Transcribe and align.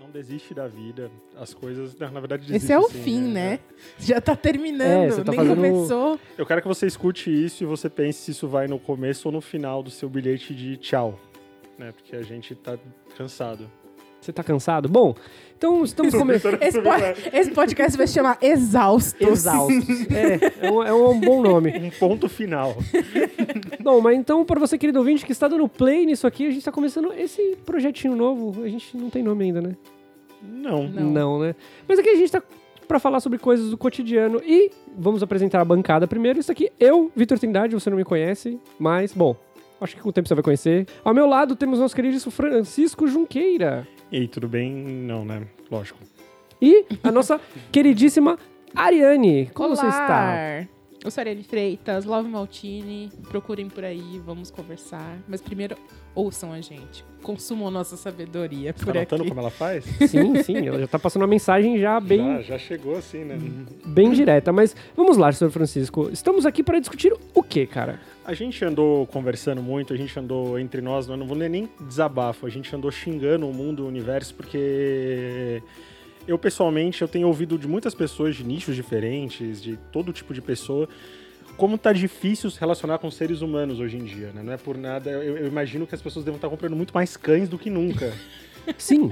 Não 0.00 0.10
desiste 0.10 0.54
da 0.54 0.66
vida. 0.66 1.10
As 1.36 1.52
coisas, 1.52 1.94
na 1.98 2.08
verdade, 2.20 2.54
Esse 2.54 2.72
é 2.72 2.78
o 2.78 2.82
desiste, 2.82 2.98
sim, 2.98 3.04
fim, 3.04 3.20
né? 3.32 3.58
Já 3.98 4.20
tá 4.20 4.34
terminando, 4.36 5.04
É, 5.04 5.10
você 5.10 5.24
tá 5.24 5.32
nem 5.32 5.40
fazendo- 5.40 5.56
começou. 5.56 6.20
Eu 6.36 6.46
quero 6.46 6.62
que 6.62 6.68
você 6.68 6.86
escute 6.86 7.30
isso 7.30 7.62
e 7.62 7.66
você 7.66 7.88
pense 7.90 8.20
se 8.20 8.30
isso 8.30 8.48
vai 8.48 8.66
no 8.66 8.78
começo 8.78 9.28
ou 9.28 9.32
no 9.32 9.40
final 9.40 9.82
do 9.82 9.90
seu 9.90 10.08
bilhete 10.08 10.54
de 10.54 10.76
tchau. 10.76 11.18
Né? 11.78 11.92
Porque 11.92 12.16
a 12.16 12.22
gente 12.22 12.54
tá 12.54 12.78
cansado. 13.16 13.70
Você 14.20 14.32
tá 14.32 14.42
cansado? 14.42 14.88
Bom, 14.88 15.14
então 15.56 15.82
estamos 15.84 16.14
começando. 16.14 16.58
Esse, 16.60 16.80
po- 16.80 16.88
esse 17.32 17.50
podcast 17.52 17.96
vai 17.96 18.06
se 18.06 18.14
chamar 18.14 18.36
Exaustos. 18.42 19.20
Exaustos. 19.26 19.88
É, 20.10 20.66
é 20.66 20.70
um, 20.70 20.82
é 20.82 20.92
um 20.92 21.18
bom 21.20 21.40
nome. 21.42 21.70
Um 21.78 21.90
ponto 21.90 22.28
final. 22.28 22.76
Bom, 23.80 24.00
mas 24.00 24.18
então, 24.18 24.44
para 24.44 24.60
você, 24.60 24.76
querido 24.76 24.98
ouvinte, 24.98 25.24
que 25.24 25.32
está 25.32 25.48
dando 25.48 25.66
play 25.68 26.04
nisso 26.04 26.26
aqui, 26.26 26.44
a 26.46 26.48
gente 26.50 26.58
está 26.58 26.72
começando 26.72 27.12
esse 27.12 27.56
projetinho 27.64 28.14
novo. 28.14 28.62
A 28.62 28.68
gente 28.68 28.96
não 28.96 29.08
tem 29.08 29.22
nome 29.22 29.44
ainda, 29.44 29.60
né? 29.62 29.76
Não. 30.42 30.86
Não. 30.88 31.38
né? 31.40 31.54
Mas 31.86 31.98
aqui 31.98 32.08
a 32.10 32.16
gente 32.16 32.30
tá 32.30 32.42
para 32.86 32.98
falar 32.98 33.20
sobre 33.20 33.38
coisas 33.38 33.70
do 33.70 33.76
cotidiano 33.76 34.40
e 34.44 34.70
vamos 34.96 35.22
apresentar 35.22 35.60
a 35.60 35.64
bancada 35.64 36.06
primeiro. 36.06 36.38
Isso 36.40 36.50
aqui, 36.50 36.70
eu, 36.80 37.10
Vitor 37.14 37.38
Trindade, 37.38 37.74
você 37.74 37.88
não 37.90 37.96
me 37.96 38.04
conhece, 38.04 38.58
mas, 38.78 39.12
bom, 39.12 39.36
acho 39.80 39.96
que 39.96 40.02
com 40.02 40.08
o 40.08 40.12
tempo 40.12 40.28
você 40.28 40.34
vai 40.34 40.42
conhecer. 40.44 40.86
Ao 41.04 41.14
meu 41.14 41.26
lado 41.26 41.54
temos 41.56 41.78
nosso 41.78 41.94
queridíssimo 41.94 42.30
Francisco 42.32 43.06
Junqueira 43.06 43.86
E 44.10 44.18
aí, 44.18 44.28
tudo 44.28 44.48
bem? 44.48 44.72
Não, 44.72 45.24
né? 45.24 45.42
Lógico. 45.70 45.98
e 46.60 46.84
a 47.02 47.10
nossa 47.12 47.40
queridíssima 47.70 48.38
Ariane. 48.74 49.50
Como 49.54 49.74
você 49.76 49.86
está? 49.86 50.66
Sou 51.00 51.20
Ariane 51.22 51.42
Freitas, 51.42 52.04
Love 52.04 52.28
Maltini. 52.28 53.08
Procurem 53.28 53.68
por 53.68 53.84
aí, 53.84 54.20
vamos 54.24 54.50
conversar. 54.50 55.18
Mas 55.28 55.40
primeiro, 55.40 55.76
ouçam 56.14 56.52
a 56.52 56.60
gente. 56.60 57.04
Consumam 57.22 57.70
nossa 57.70 57.96
sabedoria 57.96 58.72
Tá 58.74 58.84
por 58.84 58.94
notando 58.94 59.22
aqui. 59.22 59.28
como 59.30 59.40
ela 59.40 59.50
faz? 59.50 59.84
Sim, 60.08 60.42
sim, 60.42 60.66
ela 60.66 60.78
já 60.80 60.86
tá 60.86 60.98
passando 60.98 61.22
uma 61.22 61.28
mensagem 61.28 61.78
já 61.78 61.98
bem 62.00 62.18
Já, 62.36 62.42
já 62.42 62.58
chegou 62.58 62.96
assim, 62.96 63.24
né? 63.24 63.38
bem 63.86 64.10
direta. 64.12 64.52
Mas 64.52 64.76
vamos 64.96 65.16
lá, 65.16 65.32
senhor 65.32 65.50
Francisco. 65.50 66.10
Estamos 66.12 66.44
aqui 66.44 66.62
para 66.62 66.78
discutir 66.80 67.14
o 67.34 67.42
que, 67.42 67.64
cara? 67.66 68.00
A 68.24 68.34
gente 68.34 68.62
andou 68.64 69.06
conversando 69.06 69.62
muito, 69.62 69.94
a 69.94 69.96
gente 69.96 70.18
andou 70.18 70.58
entre 70.58 70.82
nós, 70.82 71.06
não 71.06 71.26
vou 71.26 71.36
nem 71.36 71.68
desabafo, 71.80 72.44
a 72.44 72.50
gente 72.50 72.74
andou 72.76 72.90
xingando 72.90 73.48
o 73.48 73.54
mundo, 73.54 73.84
o 73.84 73.86
universo, 73.88 74.34
porque 74.34 75.62
eu 76.28 76.38
pessoalmente 76.38 77.00
eu 77.00 77.08
tenho 77.08 77.26
ouvido 77.26 77.58
de 77.58 77.66
muitas 77.66 77.94
pessoas 77.94 78.36
de 78.36 78.44
nichos 78.44 78.76
diferentes, 78.76 79.60
de 79.62 79.78
todo 79.90 80.12
tipo 80.12 80.34
de 80.34 80.42
pessoa, 80.42 80.86
como 81.56 81.78
tá 81.78 81.92
difícil 81.92 82.50
se 82.50 82.60
relacionar 82.60 82.98
com 82.98 83.10
seres 83.10 83.40
humanos 83.40 83.80
hoje 83.80 83.96
em 83.96 84.04
dia, 84.04 84.30
né? 84.32 84.42
Não 84.42 84.52
é 84.52 84.58
por 84.58 84.76
nada, 84.76 85.10
eu, 85.10 85.38
eu 85.38 85.46
imagino 85.46 85.86
que 85.86 85.94
as 85.94 86.02
pessoas 86.02 86.24
devam 86.24 86.36
estar 86.36 86.50
comprando 86.50 86.76
muito 86.76 86.92
mais 86.92 87.16
cães 87.16 87.48
do 87.48 87.58
que 87.58 87.70
nunca. 87.70 88.12
Sim, 88.76 89.10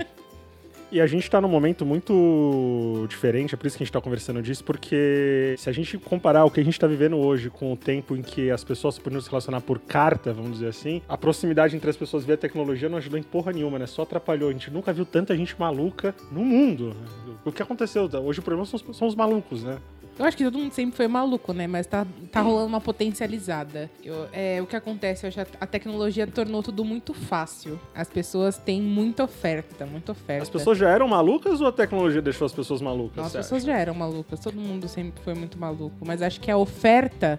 E 0.91 1.01
a 1.01 1.07
gente 1.07 1.29
tá 1.29 1.41
num 1.41 1.49
momento 1.49 1.85
muito 1.85 3.07
diferente, 3.09 3.55
é 3.55 3.59
por 3.59 3.67
isso 3.67 3.77
que 3.77 3.83
a 3.83 3.87
gente 3.87 3.93
tá 3.93 4.01
conversando 4.01 4.41
disso, 4.41 4.63
porque 4.63 5.57
se 5.59 5.69
a 5.69 5.73
gente 5.73 5.99
comparar 5.99 6.45
o 6.45 6.51
que 6.51 6.61
a 6.61 6.65
gente 6.65 6.79
tá 6.79 6.87
vivendo 6.87 7.17
hoje 7.17 7.51
com 7.51 7.73
o 7.73 7.77
tempo 7.77 8.15
em 8.15 8.23
que 8.23 8.53
as 8.53 8.63
pessoas 8.63 8.97
podiam 8.97 9.21
se 9.21 9.29
relacionar 9.29 9.61
por 9.61 9.81
carta, 9.81 10.33
vamos 10.33 10.53
dizer 10.53 10.69
assim, 10.69 11.03
a 11.09 11.19
proximidade 11.19 11.75
entre 11.75 11.91
as 11.91 11.97
pessoas 11.97 12.25
via 12.25 12.37
tecnologia 12.37 12.89
não 12.89 12.99
ajudou 12.99 13.19
em 13.19 13.23
porra 13.23 13.53
nenhuma, 13.53 13.81
né? 13.81 13.87
Só 13.87 14.03
atrapalhou. 14.03 14.49
A 14.49 14.53
gente 14.53 14.71
nunca 14.71 14.93
viu 14.93 15.05
tanta 15.05 15.37
gente 15.37 15.59
maluca 15.59 16.15
no 16.31 16.45
mundo. 16.45 16.95
O 17.45 17.51
que 17.51 17.63
aconteceu? 17.63 18.09
Hoje 18.25 18.39
o 18.39 18.43
problema 18.43 18.65
são 18.65 18.79
os, 18.79 18.97
são 18.97 19.09
os 19.09 19.15
malucos, 19.15 19.65
né? 19.65 19.79
Eu 20.19 20.25
acho 20.25 20.37
que 20.37 20.45
todo 20.45 20.59
mundo 20.59 20.73
sempre 20.73 20.97
foi 20.97 21.07
maluco, 21.07 21.53
né? 21.53 21.67
Mas 21.67 21.87
tá, 21.87 22.07
tá 22.33 22.41
rolando 22.41 22.69
uma 22.69 22.81
potencializada. 22.81 23.91
Eu- 24.03 24.27
é, 24.33 24.61
o 24.63 24.67
que 24.67 24.75
acontece, 24.75 25.27
hoje 25.27 25.39
a, 25.41 25.47
a 25.61 25.67
tecnologia 25.67 26.27
tornou 26.27 26.63
tudo 26.63 26.85
muito 26.85 27.13
fácil. 27.13 27.79
As 27.95 28.09
pessoas 28.09 28.57
têm 28.57 28.81
muita 28.81 29.25
oferta, 29.25 29.85
muita 29.85 30.13
oferta. 30.13 30.43
As 30.43 30.49
pessoas 30.51 30.79
já 30.79 30.89
eram 30.89 31.07
malucas 31.07 31.61
ou 31.61 31.67
a 31.67 31.73
tecnologia 31.73 32.23
deixou 32.23 32.47
as 32.47 32.53
pessoas 32.53 32.81
malucas? 32.81 33.17
Não, 33.17 33.25
as 33.25 33.33
pessoas 33.33 33.63
acha? 33.63 33.73
já 33.73 33.79
eram 33.79 33.95
malucas, 33.95 34.41
todo 34.41 34.57
mundo 34.59 34.89
sempre 34.89 35.23
foi 35.23 35.35
muito 35.35 35.59
maluco. 35.59 35.97
Mas 36.07 36.23
acho 36.23 36.41
que 36.41 36.51
a 36.51 36.57
oferta 36.57 37.39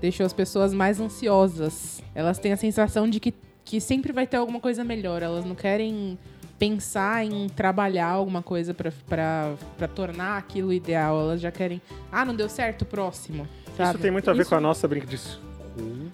deixou 0.00 0.24
as 0.24 0.32
pessoas 0.32 0.72
mais 0.72 1.00
ansiosas. 1.00 2.02
Elas 2.14 2.38
têm 2.38 2.52
a 2.52 2.56
sensação 2.56 3.08
de 3.08 3.20
que, 3.20 3.34
que 3.64 3.80
sempre 3.80 4.12
vai 4.12 4.26
ter 4.26 4.38
alguma 4.38 4.60
coisa 4.60 4.82
melhor. 4.82 5.22
Elas 5.22 5.44
não 5.44 5.54
querem 5.54 6.18
pensar 6.68 7.24
em 7.26 7.46
trabalhar 7.48 8.06
alguma 8.08 8.42
coisa 8.42 8.72
pra 8.74 9.52
tornar 9.94 10.38
aquilo 10.38 10.72
ideal. 10.72 11.20
Elas 11.20 11.40
já 11.40 11.50
querem, 11.50 11.80
ah, 12.10 12.24
não 12.24 12.34
deu 12.34 12.48
certo, 12.48 12.84
próximo. 12.86 13.46
Isso 13.66 13.76
sabe? 13.76 13.98
tem 13.98 14.10
muito 14.10 14.30
a 14.30 14.32
ver 14.32 14.40
Isso- 14.42 14.50
com 14.50 14.56
a 14.56 14.60
nossa 14.60 14.88
brincadeira. 14.88 15.22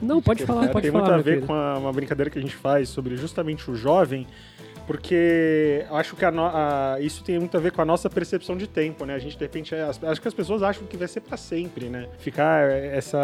não, 0.03 0.21
pode 0.21 0.45
falar, 0.45 0.65
É, 0.65 0.69
pode 0.69 0.83
tem 0.83 0.91
falar. 0.91 1.15
muito 1.15 1.21
a 1.21 1.23
ver 1.23 1.47
com 1.47 1.53
a- 1.55 1.79
uma 1.79 1.93
brincadeira 1.93 2.29
que 2.31 2.39
a 2.39 2.43
gente 2.43 2.57
faz 2.57 2.89
sobre 2.89 3.17
justamente 3.17 3.71
o 3.71 3.77
jovem, 3.77 4.27
porque 4.91 5.85
acho 5.93 6.17
que 6.17 6.25
a 6.25 6.33
no- 6.33 6.47
a- 6.47 6.97
isso 7.01 7.23
tem 7.23 7.39
muito 7.39 7.57
a 7.57 7.61
ver 7.61 7.71
com 7.71 7.81
a 7.81 7.85
nossa 7.85 8.11
percepção 8.11 8.57
de 8.57 8.67
tempo, 8.67 9.05
né? 9.05 9.15
A 9.15 9.19
gente, 9.21 9.37
de 9.39 9.45
repente, 9.45 9.73
é- 9.73 9.83
acho 9.85 10.21
que 10.21 10.27
as 10.27 10.35
pessoas 10.35 10.65
acham 10.65 10.85
que 10.85 10.97
vai 10.97 11.07
ser 11.07 11.21
pra 11.21 11.37
sempre, 11.37 11.87
né? 11.89 12.09
Ficar 12.19 12.69
essa, 12.69 13.21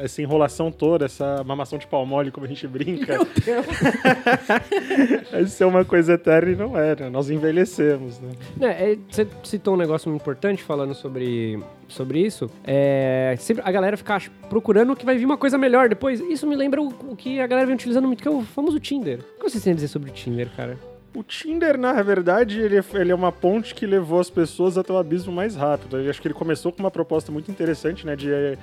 essa 0.00 0.22
enrolação 0.22 0.70
toda, 0.70 1.06
essa 1.06 1.42
mamação 1.42 1.80
de 1.80 1.86
pau 1.88 2.06
mole, 2.06 2.30
como 2.30 2.46
a 2.46 2.48
gente 2.48 2.64
brinca, 2.68 3.14
Meu 3.14 3.24
Deus. 3.44 3.66
isso 5.50 5.64
é 5.64 5.66
uma 5.66 5.84
coisa 5.84 6.12
eterna 6.12 6.52
e 6.52 6.54
não 6.54 6.78
é, 6.78 6.94
né? 6.94 7.10
Nós 7.10 7.28
envelhecemos, 7.28 8.20
né? 8.20 8.30
É, 8.60 8.92
é, 8.92 8.98
você 9.10 9.26
citou 9.42 9.74
um 9.74 9.76
negócio 9.76 10.08
muito 10.08 10.22
importante 10.22 10.62
falando 10.62 10.94
sobre, 10.94 11.58
sobre 11.88 12.20
isso. 12.20 12.48
É, 12.64 13.34
sempre 13.36 13.64
a 13.66 13.72
galera 13.72 13.96
fica 13.96 14.16
procurando 14.48 14.94
que 14.94 15.04
vai 15.04 15.16
vir 15.18 15.24
uma 15.24 15.36
coisa 15.36 15.58
melhor 15.58 15.88
depois. 15.88 16.20
Isso 16.20 16.46
me 16.46 16.54
lembra 16.54 16.80
o, 16.80 16.86
o 17.08 17.16
que 17.16 17.40
a 17.40 17.48
galera 17.48 17.66
vem 17.66 17.74
utilizando 17.74 18.06
muito, 18.06 18.22
que 18.22 18.28
é 18.28 18.30
o 18.30 18.42
famoso 18.42 18.78
Tinder. 18.78 19.18
O 19.38 19.44
que 19.44 19.50
vocês 19.50 19.64
têm 19.64 19.72
a 19.72 19.74
dizer 19.74 19.88
sobre 19.88 20.08
o 20.10 20.12
Tinder, 20.12 20.48
cara? 20.56 20.78
O 21.12 21.24
Tinder, 21.24 21.76
na 21.76 22.00
verdade, 22.02 22.60
ele 22.60 22.76
é, 22.78 22.84
ele 22.94 23.10
é 23.10 23.14
uma 23.14 23.32
ponte 23.32 23.74
que 23.74 23.84
levou 23.84 24.20
as 24.20 24.30
pessoas 24.30 24.78
até 24.78 24.92
o 24.92 24.96
abismo 24.96 25.32
mais 25.32 25.56
rápido. 25.56 25.98
Eu 25.98 26.08
acho 26.08 26.22
que 26.22 26.28
ele 26.28 26.34
começou 26.34 26.70
com 26.70 26.78
uma 26.80 26.90
proposta 26.90 27.32
muito 27.32 27.50
interessante, 27.50 28.06
né, 28.06 28.14
de 28.14 28.30
eh, 28.30 28.56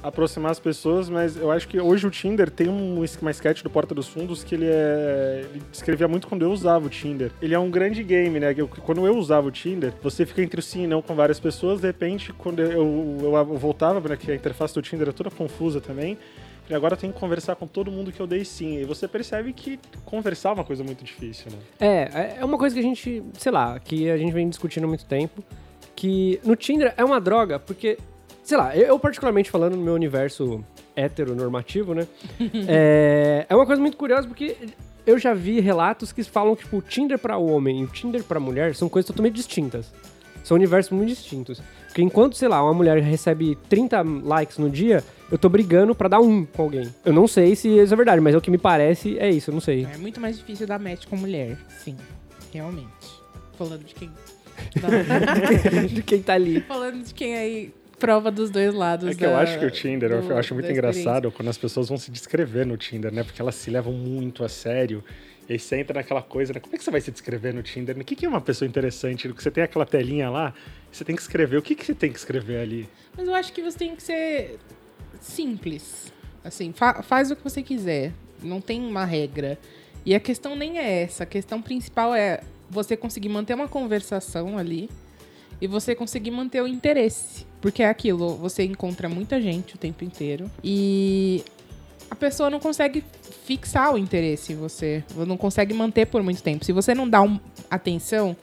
aproximar 0.00 0.52
as 0.52 0.60
pessoas, 0.60 1.08
mas 1.08 1.36
eu 1.36 1.50
acho 1.50 1.66
que 1.66 1.80
hoje 1.80 2.06
o 2.06 2.10
Tinder 2.10 2.50
tem 2.50 2.68
um, 2.68 3.04
uma 3.20 3.30
sketch 3.32 3.64
do 3.64 3.68
Porta 3.70 3.96
dos 3.96 4.06
Fundos 4.06 4.44
que 4.44 4.54
ele 4.54 4.66
é. 4.66 5.44
Ele 5.50 5.60
descrevia 5.72 6.06
muito 6.06 6.28
quando 6.28 6.42
eu 6.42 6.52
usava 6.52 6.86
o 6.86 6.88
Tinder. 6.88 7.32
Ele 7.42 7.52
é 7.52 7.58
um 7.58 7.68
grande 7.68 8.04
game, 8.04 8.38
né? 8.38 8.54
eu- 8.56 8.68
quando 8.68 9.04
eu 9.04 9.16
usava 9.18 9.48
o 9.48 9.50
Tinder, 9.50 9.92
você 10.00 10.24
fica 10.24 10.40
entre 10.40 10.60
o 10.60 10.62
sim 10.62 10.84
e 10.84 10.86
não 10.86 11.02
com 11.02 11.16
várias 11.16 11.40
pessoas, 11.40 11.80
de 11.80 11.88
repente, 11.88 12.32
quando 12.32 12.60
eu, 12.62 12.70
eu, 13.24 13.34
eu 13.34 13.44
voltava, 13.58 14.08
né, 14.08 14.16
que 14.16 14.30
a 14.30 14.36
interface 14.36 14.72
do 14.72 14.80
Tinder 14.82 15.08
é 15.08 15.12
toda 15.12 15.30
confusa 15.32 15.80
também. 15.80 16.16
E 16.68 16.74
agora 16.74 16.94
eu 16.94 16.98
tenho 16.98 17.12
que 17.12 17.18
conversar 17.18 17.56
com 17.56 17.66
todo 17.66 17.90
mundo 17.90 18.12
que 18.12 18.20
eu 18.20 18.26
dei 18.26 18.44
sim. 18.44 18.78
E 18.78 18.84
você 18.84 19.08
percebe 19.08 19.52
que 19.52 19.80
conversar 20.04 20.50
é 20.50 20.52
uma 20.52 20.64
coisa 20.64 20.84
muito 20.84 21.02
difícil, 21.02 21.50
né? 21.50 21.58
É, 21.80 22.40
é 22.40 22.44
uma 22.44 22.58
coisa 22.58 22.74
que 22.74 22.80
a 22.80 22.82
gente, 22.82 23.22
sei 23.38 23.50
lá, 23.50 23.78
que 23.78 24.10
a 24.10 24.18
gente 24.18 24.32
vem 24.32 24.48
discutindo 24.48 24.84
há 24.84 24.86
muito 24.86 25.06
tempo. 25.06 25.42
Que 25.96 26.38
no 26.44 26.54
Tinder 26.54 26.94
é 26.96 27.04
uma 27.04 27.20
droga, 27.20 27.58
porque, 27.58 27.98
sei 28.44 28.56
lá, 28.56 28.76
eu, 28.76 28.86
eu 28.86 28.98
particularmente 28.98 29.50
falando 29.50 29.76
no 29.76 29.82
meu 29.82 29.94
universo 29.94 30.64
heteronormativo, 30.94 31.94
né? 31.94 32.06
é, 32.68 33.46
é 33.48 33.56
uma 33.56 33.66
coisa 33.66 33.80
muito 33.80 33.96
curiosa 33.96 34.28
porque 34.28 34.56
eu 35.06 35.18
já 35.18 35.32
vi 35.32 35.58
relatos 35.58 36.12
que 36.12 36.22
falam 36.22 36.54
que 36.54 36.64
tipo, 36.64 36.76
o 36.76 36.82
Tinder 36.82 37.18
pra 37.18 37.38
homem 37.38 37.80
e 37.80 37.84
o 37.84 37.86
Tinder 37.86 38.22
pra 38.22 38.38
mulher 38.38 38.74
são 38.74 38.90
coisas 38.90 39.06
totalmente 39.06 39.34
distintas. 39.34 39.90
São 40.44 40.54
universos 40.54 40.92
muito 40.92 41.08
distintos. 41.08 41.62
Porque 41.86 42.02
enquanto, 42.02 42.36
sei 42.36 42.48
lá, 42.48 42.62
uma 42.62 42.74
mulher 42.74 42.98
recebe 43.02 43.56
30 43.68 44.02
likes 44.22 44.58
no 44.58 44.68
dia, 44.68 45.02
eu 45.30 45.38
tô 45.38 45.48
brigando 45.48 45.94
pra 45.94 46.08
dar 46.08 46.20
um 46.20 46.44
com 46.44 46.62
alguém. 46.62 46.88
Eu 47.04 47.12
não 47.12 47.26
sei 47.28 47.54
se 47.56 47.68
isso 47.68 47.92
é 47.92 47.96
verdade, 47.96 48.20
mas 48.20 48.34
é 48.34 48.38
o 48.38 48.40
que 48.40 48.50
me 48.50 48.58
parece, 48.58 49.18
é 49.18 49.30
isso, 49.30 49.50
eu 49.50 49.54
não 49.54 49.60
sei. 49.60 49.86
É 49.92 49.96
muito 49.98 50.20
mais 50.20 50.36
difícil 50.38 50.66
dar 50.66 50.78
match 50.78 51.06
com 51.06 51.16
mulher, 51.16 51.56
sim. 51.84 51.96
Realmente. 52.52 52.88
Falando 53.56 53.84
de 53.84 53.94
quem. 53.94 54.10
De 55.92 56.02
quem 56.02 56.22
tá 56.22 56.34
ali. 56.34 56.60
Falando 56.62 57.02
de 57.04 57.14
quem 57.14 57.36
aí 57.36 57.72
prova 57.98 58.30
dos 58.30 58.50
dois 58.50 58.72
lados. 58.74 59.08
É 59.10 59.14
que 59.14 59.24
eu 59.24 59.30
da- 59.30 59.40
acho 59.40 59.58
que 59.58 59.64
o 59.66 59.70
Tinder, 59.70 60.10
eu- 60.10 60.22
do- 60.22 60.30
eu 60.32 60.38
acho 60.38 60.54
muito 60.54 60.70
engraçado 60.70 61.30
quando 61.30 61.48
as 61.48 61.58
pessoas 61.58 61.88
vão 61.88 61.96
se 61.98 62.10
descrever 62.10 62.64
no 62.66 62.76
Tinder, 62.76 63.12
né? 63.12 63.22
Porque 63.24 63.40
elas 63.40 63.54
se 63.54 63.70
levam 63.70 63.92
muito 63.92 64.44
a 64.44 64.48
sério. 64.48 65.02
E 65.48 65.52
aí 65.54 65.58
você 65.58 65.76
entra 65.80 65.94
naquela 65.94 66.22
coisa, 66.22 66.52
né? 66.52 66.60
Como 66.60 66.74
é 66.74 66.78
que 66.78 66.84
você 66.84 66.90
vai 66.90 67.00
se 67.00 67.10
descrever 67.10 67.54
no 67.54 67.62
Tinder? 67.62 67.96
O 67.96 68.04
que, 68.04 68.14
que 68.14 68.26
é 68.26 68.28
uma 68.28 68.40
pessoa 68.40 68.68
interessante? 68.68 69.32
Que 69.32 69.42
você 69.42 69.50
tem 69.50 69.64
aquela 69.64 69.86
telinha 69.86 70.28
lá, 70.28 70.52
você 70.92 71.04
tem 71.04 71.16
que 71.16 71.22
escrever. 71.22 71.56
O 71.56 71.62
que, 71.62 71.74
que 71.74 71.84
você 71.86 71.94
tem 71.94 72.12
que 72.12 72.18
escrever 72.18 72.60
ali? 72.60 72.88
Mas 73.16 73.26
eu 73.26 73.34
acho 73.34 73.52
que 73.52 73.62
você 73.62 73.78
tem 73.78 73.96
que 73.96 74.02
ser 74.02 74.58
simples. 75.20 76.12
Assim, 76.44 76.72
fa- 76.72 77.02
faz 77.02 77.30
o 77.30 77.36
que 77.36 77.42
você 77.44 77.62
quiser. 77.62 78.12
Não 78.42 78.60
tem 78.60 78.80
uma 78.80 79.04
regra. 79.04 79.58
E 80.06 80.14
a 80.14 80.20
questão 80.20 80.54
nem 80.56 80.78
é 80.78 81.02
essa. 81.02 81.24
A 81.24 81.26
questão 81.26 81.60
principal 81.60 82.14
é 82.14 82.40
você 82.70 82.96
conseguir 82.96 83.28
manter 83.28 83.54
uma 83.54 83.68
conversação 83.68 84.56
ali 84.56 84.88
e 85.60 85.66
você 85.66 85.94
conseguir 85.94 86.30
manter 86.30 86.62
o 86.62 86.66
interesse. 86.68 87.46
Porque 87.60 87.82
é 87.82 87.88
aquilo, 87.88 88.36
você 88.36 88.62
encontra 88.62 89.08
muita 89.08 89.40
gente 89.40 89.74
o 89.74 89.78
tempo 89.78 90.04
inteiro 90.04 90.48
e 90.62 91.42
a 92.08 92.14
pessoa 92.14 92.48
não 92.48 92.60
consegue 92.60 93.02
fixar 93.44 93.92
o 93.92 93.98
interesse 93.98 94.52
em 94.52 94.56
você. 94.56 95.02
Não 95.26 95.36
consegue 95.36 95.74
manter 95.74 96.06
por 96.06 96.22
muito 96.22 96.40
tempo. 96.42 96.64
Se 96.64 96.72
você 96.72 96.94
não 96.94 97.08
dá 97.08 97.20
um- 97.20 97.40
atenção, 97.68 98.36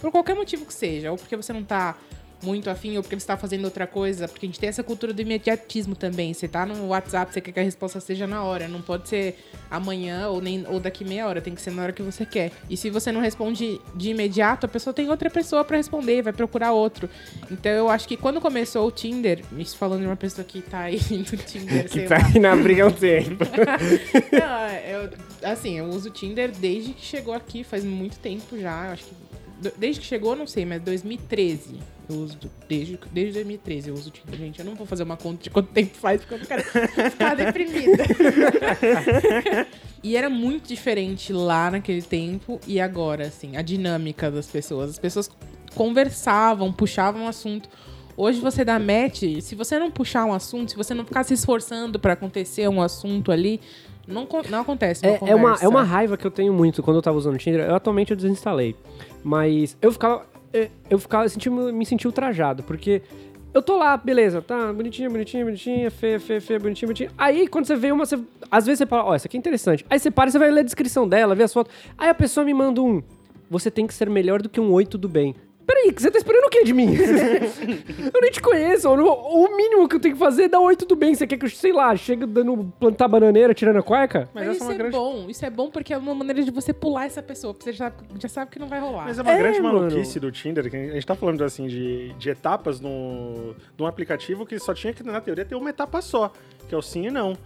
por 0.00 0.10
qualquer 0.10 0.34
motivo 0.34 0.64
que 0.64 0.72
seja, 0.72 1.10
ou 1.12 1.18
porque 1.18 1.36
você 1.36 1.52
não 1.52 1.62
tá 1.62 1.96
muito 2.42 2.68
afim 2.68 2.96
ou 2.96 3.02
porque 3.02 3.18
você 3.18 3.26
tá 3.26 3.36
fazendo 3.36 3.64
outra 3.64 3.86
coisa. 3.86 4.26
Porque 4.28 4.46
a 4.46 4.48
gente 4.48 4.58
tem 4.58 4.68
essa 4.68 4.82
cultura 4.82 5.12
do 5.12 5.22
imediatismo 5.22 5.94
também. 5.94 6.34
Você 6.34 6.48
tá 6.48 6.66
no 6.66 6.88
WhatsApp, 6.88 7.32
você 7.32 7.40
quer 7.40 7.52
que 7.52 7.60
a 7.60 7.62
resposta 7.62 8.00
seja 8.00 8.26
na 8.26 8.42
hora. 8.42 8.66
Não 8.68 8.82
pode 8.82 9.08
ser 9.08 9.38
amanhã 9.70 10.28
ou, 10.28 10.40
nem, 10.40 10.64
ou 10.68 10.80
daqui 10.80 11.04
meia 11.04 11.26
hora. 11.26 11.40
Tem 11.40 11.54
que 11.54 11.62
ser 11.62 11.70
na 11.70 11.82
hora 11.84 11.92
que 11.92 12.02
você 12.02 12.26
quer. 12.26 12.52
E 12.68 12.76
se 12.76 12.90
você 12.90 13.10
não 13.12 13.20
responde 13.20 13.80
de 13.94 14.10
imediato, 14.10 14.66
a 14.66 14.68
pessoa 14.68 14.92
tem 14.92 15.08
outra 15.08 15.30
pessoa 15.30 15.64
para 15.64 15.76
responder, 15.76 16.22
vai 16.22 16.32
procurar 16.32 16.72
outro. 16.72 17.08
Então 17.50 17.70
eu 17.72 17.88
acho 17.88 18.06
que 18.08 18.16
quando 18.16 18.40
começou 18.40 18.86
o 18.86 18.90
Tinder, 18.90 19.42
isso 19.58 19.76
falando 19.76 20.00
de 20.00 20.06
uma 20.06 20.16
pessoa 20.16 20.44
que 20.44 20.60
tá 20.60 20.80
aí 20.80 21.00
no 21.10 21.24
Tinder, 21.24 21.88
Que 21.88 22.02
tá 22.02 22.18
lá. 22.18 22.26
aí 22.26 22.38
na 22.40 22.56
briga 22.56 22.84
há 22.84 22.86
um 22.88 22.92
tempo. 22.92 23.44
Não, 24.32 24.68
eu, 24.88 25.10
assim, 25.42 25.78
eu 25.78 25.84
uso 25.86 26.08
o 26.08 26.12
Tinder 26.12 26.50
desde 26.50 26.92
que 26.92 27.04
chegou 27.04 27.34
aqui, 27.34 27.62
faz 27.64 27.84
muito 27.84 28.18
tempo 28.18 28.58
já. 28.58 28.86
eu 28.86 28.92
Acho 28.92 29.04
que. 29.04 29.31
Desde 29.76 30.00
que 30.00 30.06
chegou, 30.06 30.34
não 30.34 30.46
sei, 30.46 30.64
mas 30.64 30.82
2013. 30.82 31.78
Eu 32.08 32.16
uso. 32.16 32.38
Desde, 32.68 32.98
desde 33.12 33.34
2013 33.34 33.88
eu 33.88 33.94
uso 33.94 34.08
o 34.08 34.12
Tinder, 34.12 34.38
gente. 34.38 34.58
Eu 34.58 34.64
não 34.64 34.74
vou 34.74 34.86
fazer 34.86 35.02
uma 35.02 35.16
conta 35.16 35.42
de 35.42 35.50
quanto 35.50 35.68
tempo 35.70 35.96
faz, 35.96 36.20
porque 36.20 36.34
eu 36.34 36.38
não 36.38 36.46
quero 36.46 36.62
ficar 37.10 37.34
deprimida. 37.34 38.04
e 40.02 40.16
era 40.16 40.28
muito 40.28 40.68
diferente 40.68 41.32
lá 41.32 41.70
naquele 41.70 42.02
tempo 42.02 42.60
e 42.66 42.80
agora, 42.80 43.26
assim, 43.26 43.56
a 43.56 43.62
dinâmica 43.62 44.30
das 44.30 44.46
pessoas. 44.46 44.90
As 44.90 44.98
pessoas 44.98 45.30
conversavam, 45.74 46.72
puxavam 46.72 47.22
um 47.22 47.28
assunto. 47.28 47.68
Hoje 48.16 48.40
você 48.40 48.64
dá 48.64 48.78
match, 48.78 49.22
se 49.40 49.54
você 49.54 49.78
não 49.78 49.90
puxar 49.90 50.26
um 50.26 50.34
assunto, 50.34 50.70
se 50.70 50.76
você 50.76 50.92
não 50.92 51.04
ficar 51.04 51.24
se 51.24 51.32
esforçando 51.32 51.98
pra 51.98 52.12
acontecer 52.12 52.68
um 52.68 52.82
assunto 52.82 53.32
ali, 53.32 53.60
não, 54.06 54.26
não 54.50 54.60
acontece. 54.60 55.06
É, 55.06 55.18
é, 55.26 55.34
uma, 55.34 55.56
é 55.60 55.68
uma 55.68 55.82
raiva 55.82 56.16
que 56.16 56.26
eu 56.26 56.30
tenho 56.30 56.52
muito 56.52 56.82
quando 56.82 56.96
eu 56.96 57.02
tava 57.02 57.16
usando 57.16 57.34
o 57.34 57.38
Tinder. 57.38 57.60
Eu 57.66 57.74
atualmente 57.74 58.10
eu 58.10 58.16
desinstalei. 58.16 58.74
Mas 59.22 59.76
eu 59.80 59.92
ficava. 59.92 60.26
é, 60.52 60.68
Eu 60.90 60.98
ficava. 60.98 61.28
Senti, 61.28 61.48
me 61.50 61.86
senti 61.86 62.06
ultrajado, 62.06 62.62
porque. 62.62 63.02
Eu 63.54 63.60
tô 63.60 63.76
lá, 63.76 63.98
beleza, 63.98 64.40
tá, 64.40 64.72
bonitinha, 64.72 65.10
bonitinha, 65.10 65.44
bonitinha, 65.44 65.90
feia, 65.90 66.18
feia, 66.18 66.40
feia, 66.40 66.58
bonitinha, 66.58 66.86
bonitinha. 66.86 67.10
Aí, 67.18 67.46
quando 67.46 67.66
você 67.66 67.76
vê 67.76 67.92
uma, 67.92 68.06
você, 68.06 68.18
às 68.50 68.64
vezes 68.64 68.78
você 68.78 68.86
fala, 68.86 69.04
ó, 69.04 69.14
essa 69.14 69.28
aqui 69.28 69.36
é 69.36 69.38
interessante. 69.38 69.84
Aí 69.90 69.98
você 69.98 70.10
para 70.10 70.30
e 70.30 70.32
você 70.32 70.38
vai 70.38 70.50
ler 70.50 70.60
a 70.60 70.64
descrição 70.64 71.06
dela, 71.06 71.34
ver 71.34 71.42
as 71.42 71.52
fotos. 71.52 71.70
Aí 71.98 72.08
a 72.08 72.14
pessoa 72.14 72.46
me 72.46 72.54
manda 72.54 72.80
um, 72.80 73.02
você 73.50 73.70
tem 73.70 73.86
que 73.86 73.92
ser 73.92 74.08
melhor 74.08 74.40
do 74.40 74.48
que 74.48 74.58
um 74.58 74.72
oi, 74.72 74.86
tudo 74.86 75.06
bem. 75.06 75.34
Peraí, 75.66 75.92
você 75.96 76.10
tá 76.10 76.18
esperando 76.18 76.44
o 76.46 76.50
que 76.50 76.64
de 76.64 76.72
mim? 76.72 76.94
eu 78.14 78.20
nem 78.20 78.30
te 78.30 78.40
conheço. 78.40 78.88
O 78.90 79.56
mínimo 79.56 79.88
que 79.88 79.96
eu 79.96 80.00
tenho 80.00 80.14
que 80.14 80.18
fazer 80.18 80.44
é 80.44 80.48
dar 80.48 80.60
oi, 80.60 80.74
tudo 80.76 80.96
bem. 80.96 81.14
Você 81.14 81.26
quer 81.26 81.36
que 81.36 81.44
eu, 81.46 81.50
sei 81.50 81.72
lá, 81.72 81.94
chegue 81.96 82.26
dando 82.26 82.72
plantar 82.78 83.08
bananeira, 83.08 83.54
tirando 83.54 83.78
a 83.78 83.82
cueca? 83.82 84.28
Mas, 84.34 84.46
Mas 84.46 84.56
isso 84.56 84.64
é 84.64 84.66
uma 84.66 84.74
é 84.74 84.76
grande- 84.78 84.96
bom, 84.96 85.26
isso 85.28 85.46
é 85.46 85.50
bom 85.50 85.70
porque 85.70 85.92
é 85.94 85.98
uma 85.98 86.14
maneira 86.14 86.42
de 86.42 86.50
você 86.50 86.72
pular 86.72 87.06
essa 87.06 87.22
pessoa, 87.22 87.54
porque 87.54 87.70
você 87.70 87.72
já, 87.76 87.92
já 88.18 88.28
sabe 88.28 88.50
que 88.50 88.58
não 88.58 88.66
vai 88.66 88.80
rolar. 88.80 89.04
Mas 89.04 89.18
é 89.18 89.22
uma 89.22 89.32
É, 89.32 89.38
grande 89.38 89.60
mano. 89.60 89.80
maluquice 89.80 90.18
do 90.20 90.30
Tinder, 90.32 90.68
que 90.70 90.76
a 90.76 90.92
gente 90.94 91.06
tá 91.06 91.14
falando 91.14 91.42
assim 91.44 91.66
de, 91.66 92.12
de 92.14 92.30
etapas 92.30 92.80
no, 92.80 93.54
num 93.78 93.86
aplicativo 93.86 94.44
que 94.46 94.58
só 94.58 94.74
tinha 94.74 94.92
que, 94.92 95.02
na 95.02 95.20
teoria, 95.20 95.44
ter 95.44 95.54
uma 95.54 95.70
etapa 95.70 96.00
só, 96.02 96.32
que 96.68 96.74
é 96.74 96.78
o 96.78 96.82
sim 96.82 97.06
e 97.06 97.10
não. 97.10 97.36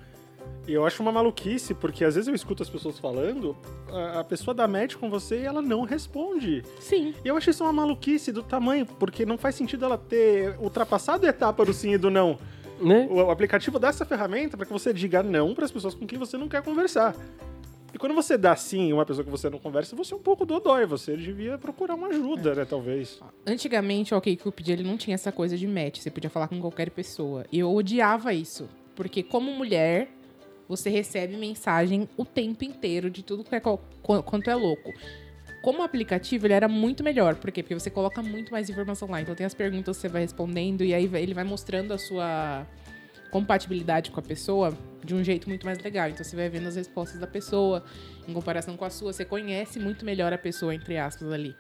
E 0.67 0.73
eu 0.73 0.85
acho 0.85 1.01
uma 1.03 1.13
maluquice, 1.13 1.75
porque 1.75 2.05
às 2.05 2.17
vezes 2.17 2.27
eu 2.27 2.35
escuto 2.35 2.63
as 2.63 2.69
pessoas 2.69 2.99
falando, 2.99 3.57
a, 3.89 4.21
a 4.21 4.25
pessoa 4.25 4.53
dá 4.53 4.67
match 4.67 4.97
com 4.97 5.09
você 5.09 5.43
e 5.43 5.45
ela 5.45 5.63
não 5.63 5.83
responde. 5.83 6.65
Sim. 6.81 7.15
E 7.25 7.29
eu 7.29 7.37
acho 7.37 7.51
isso 7.51 7.63
uma 7.63 7.73
maluquice 7.73 8.33
do 8.33 8.43
tamanho, 8.43 8.85
porque 8.85 9.25
não 9.25 9.39
faz 9.39 9.55
sentido 9.55 9.85
ela 9.85 9.97
ter 9.97 10.57
ultrapassado 10.59 11.25
a 11.25 11.29
etapa 11.29 11.65
do 11.65 11.73
sim 11.73 11.93
e 11.93 11.99
do 11.99 12.11
não. 12.11 12.39
Né? 12.81 13.07
O, 13.09 13.15
o 13.15 13.31
aplicativo 13.31 13.79
dá 13.79 13.89
essa 13.89 14.05
ferramenta 14.05 14.57
para 14.57 14.67
que 14.67 14.73
você 14.73 14.93
diga 14.93 15.23
não 15.23 15.55
para 15.55 15.65
as 15.65 15.71
pessoas 15.71 15.95
com 15.95 16.07
quem 16.07 16.19
você 16.19 16.37
não 16.37 16.49
quer 16.49 16.63
conversar. 16.63 17.15
E 17.95 17.99
quando 17.99 18.15
você 18.15 18.37
dá 18.37 18.55
sim 18.55 18.93
uma 18.93 19.07
pessoa 19.07 19.25
que 19.25 19.31
você 19.31 19.49
não 19.49 19.59
conversa, 19.59 19.97
você 19.97 20.13
é 20.13 20.17
um 20.17 20.21
pouco 20.21 20.45
dodói, 20.45 20.85
você 20.85 21.17
devia 21.17 21.57
procurar 21.57 21.95
uma 21.95 22.09
ajuda, 22.09 22.55
né, 22.55 22.65
talvez. 22.67 23.21
Antigamente, 23.47 24.13
o 24.13 24.19
OkCupid, 24.19 24.71
ele 24.71 24.83
não 24.83 24.99
tinha 24.99 25.15
essa 25.15 25.33
coisa 25.33 25.57
de 25.57 25.67
match. 25.67 26.01
Você 26.01 26.11
podia 26.11 26.29
falar 26.29 26.49
com 26.49 26.61
qualquer 26.61 26.91
pessoa. 26.91 27.47
E 27.51 27.61
eu 27.61 27.75
odiava 27.75 28.35
isso. 28.35 28.69
Porque 28.95 29.23
como 29.23 29.51
mulher, 29.53 30.11
você 30.69 30.91
recebe 30.91 31.37
mensagem 31.37 32.09
o 32.17 32.25
tempo 32.25 32.65
inteiro 32.65 33.11
de 33.11 33.23
tudo 33.23 33.45
que 33.45 33.55
é, 33.55 33.61
quanto 33.61 34.51
é 34.51 34.55
louco. 34.55 34.93
Como 35.63 35.83
aplicativo, 35.83 36.47
ele 36.47 36.55
era 36.55 36.69
muito 36.69 37.03
melhor. 37.03 37.35
Por 37.37 37.51
quê? 37.51 37.63
Porque 37.63 37.75
você 37.75 37.91
coloca 37.91 38.23
muito 38.23 38.53
mais 38.53 38.71
informação 38.71 39.09
lá. 39.09 39.21
Então 39.21 39.35
tem 39.35 39.45
as 39.45 39.55
perguntas 39.55 39.97
que 39.97 40.03
você 40.03 40.09
vai 40.09 40.23
respondendo 40.23 40.85
e 40.85 40.95
aí 40.95 41.11
ele 41.15 41.35
vai 41.35 41.45
mostrando 41.45 41.93
a 41.93 41.99
sua 41.99 42.67
compatibilidade 43.31 44.11
com 44.11 44.21
a 44.21 44.23
pessoa 44.23 44.77
de 45.05 45.15
um 45.15 45.25
jeito 45.25 45.49
muito 45.49 45.67
mais 45.67 45.79
legal. 45.79 46.09
Então 46.09 46.25
você 46.25 46.37
vai 46.37 46.49
vendo 46.49 46.69
as 46.69 46.77
respostas 46.77 47.21
da 47.21 47.27
pessoa 47.27 47.85
em 48.29 48.33
comparação 48.33 48.77
com 48.77 48.85
a 48.85 48.91
sua. 48.91 49.13
Você 49.13 49.25
conhece 49.25 49.79
muito 49.79 50.05
melhor 50.05 50.33
a 50.33 50.39
pessoa, 50.39 50.75
entre 50.75 50.99
aspas, 50.99 51.33
ali. 51.33 51.55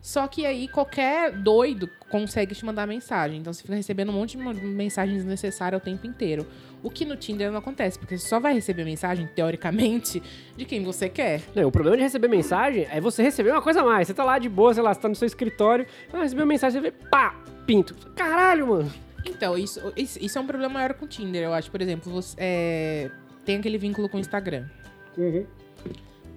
Só 0.00 0.26
que 0.26 0.46
aí 0.46 0.66
qualquer 0.66 1.30
doido 1.30 1.88
consegue 2.08 2.54
te 2.54 2.64
mandar 2.64 2.86
mensagem. 2.86 3.38
Então 3.38 3.52
você 3.52 3.62
fica 3.62 3.74
recebendo 3.74 4.08
um 4.08 4.14
monte 4.14 4.36
de 4.36 4.42
mensagens 4.42 5.18
desnecessárias 5.18 5.80
o 5.80 5.84
tempo 5.84 6.06
inteiro. 6.06 6.46
O 6.82 6.90
que 6.90 7.04
no 7.04 7.16
Tinder 7.16 7.50
não 7.50 7.58
acontece, 7.58 7.98
porque 7.98 8.16
você 8.16 8.26
só 8.26 8.40
vai 8.40 8.54
receber 8.54 8.84
mensagem, 8.84 9.28
teoricamente, 9.34 10.22
de 10.56 10.64
quem 10.64 10.82
você 10.82 11.08
quer. 11.08 11.42
Não, 11.54 11.68
o 11.68 11.70
problema 11.70 11.96
de 11.98 12.02
receber 12.02 12.28
mensagem 12.28 12.86
é 12.90 13.00
você 13.00 13.22
receber 13.22 13.50
uma 13.50 13.60
coisa 13.60 13.82
a 13.82 13.84
mais. 13.84 14.08
Você 14.08 14.14
tá 14.14 14.24
lá 14.24 14.38
de 14.38 14.48
boa, 14.48 14.72
sei 14.72 14.82
lá, 14.82 14.94
você 14.94 15.00
tá 15.00 15.08
no 15.08 15.14
seu 15.14 15.26
escritório, 15.26 15.86
recebeu 16.12 16.44
uma 16.44 16.48
mensagem, 16.48 16.80
você 16.80 16.90
vê, 16.90 16.96
pá, 17.10 17.38
pinto. 17.66 17.94
Caralho, 18.16 18.68
mano. 18.68 18.92
Então, 19.26 19.58
isso, 19.58 19.92
isso 19.96 20.38
é 20.38 20.40
um 20.40 20.46
problema 20.46 20.74
maior 20.74 20.94
com 20.94 21.04
o 21.04 21.08
Tinder, 21.08 21.42
eu 21.42 21.52
acho. 21.52 21.70
Por 21.70 21.82
exemplo, 21.82 22.10
você 22.10 22.34
é, 22.38 23.10
tem 23.44 23.58
aquele 23.58 23.76
vínculo 23.76 24.08
com 24.08 24.16
o 24.16 24.20
Instagram. 24.20 24.64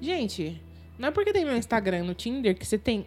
Gente, 0.01 0.61
não 0.99 1.07
é 1.07 1.11
porque 1.11 1.31
tem 1.31 1.45
meu 1.45 1.55
Instagram 1.55 2.03
no 2.03 2.13
Tinder 2.13 2.57
que 2.57 2.65
você 2.65 2.77
tem 2.77 3.05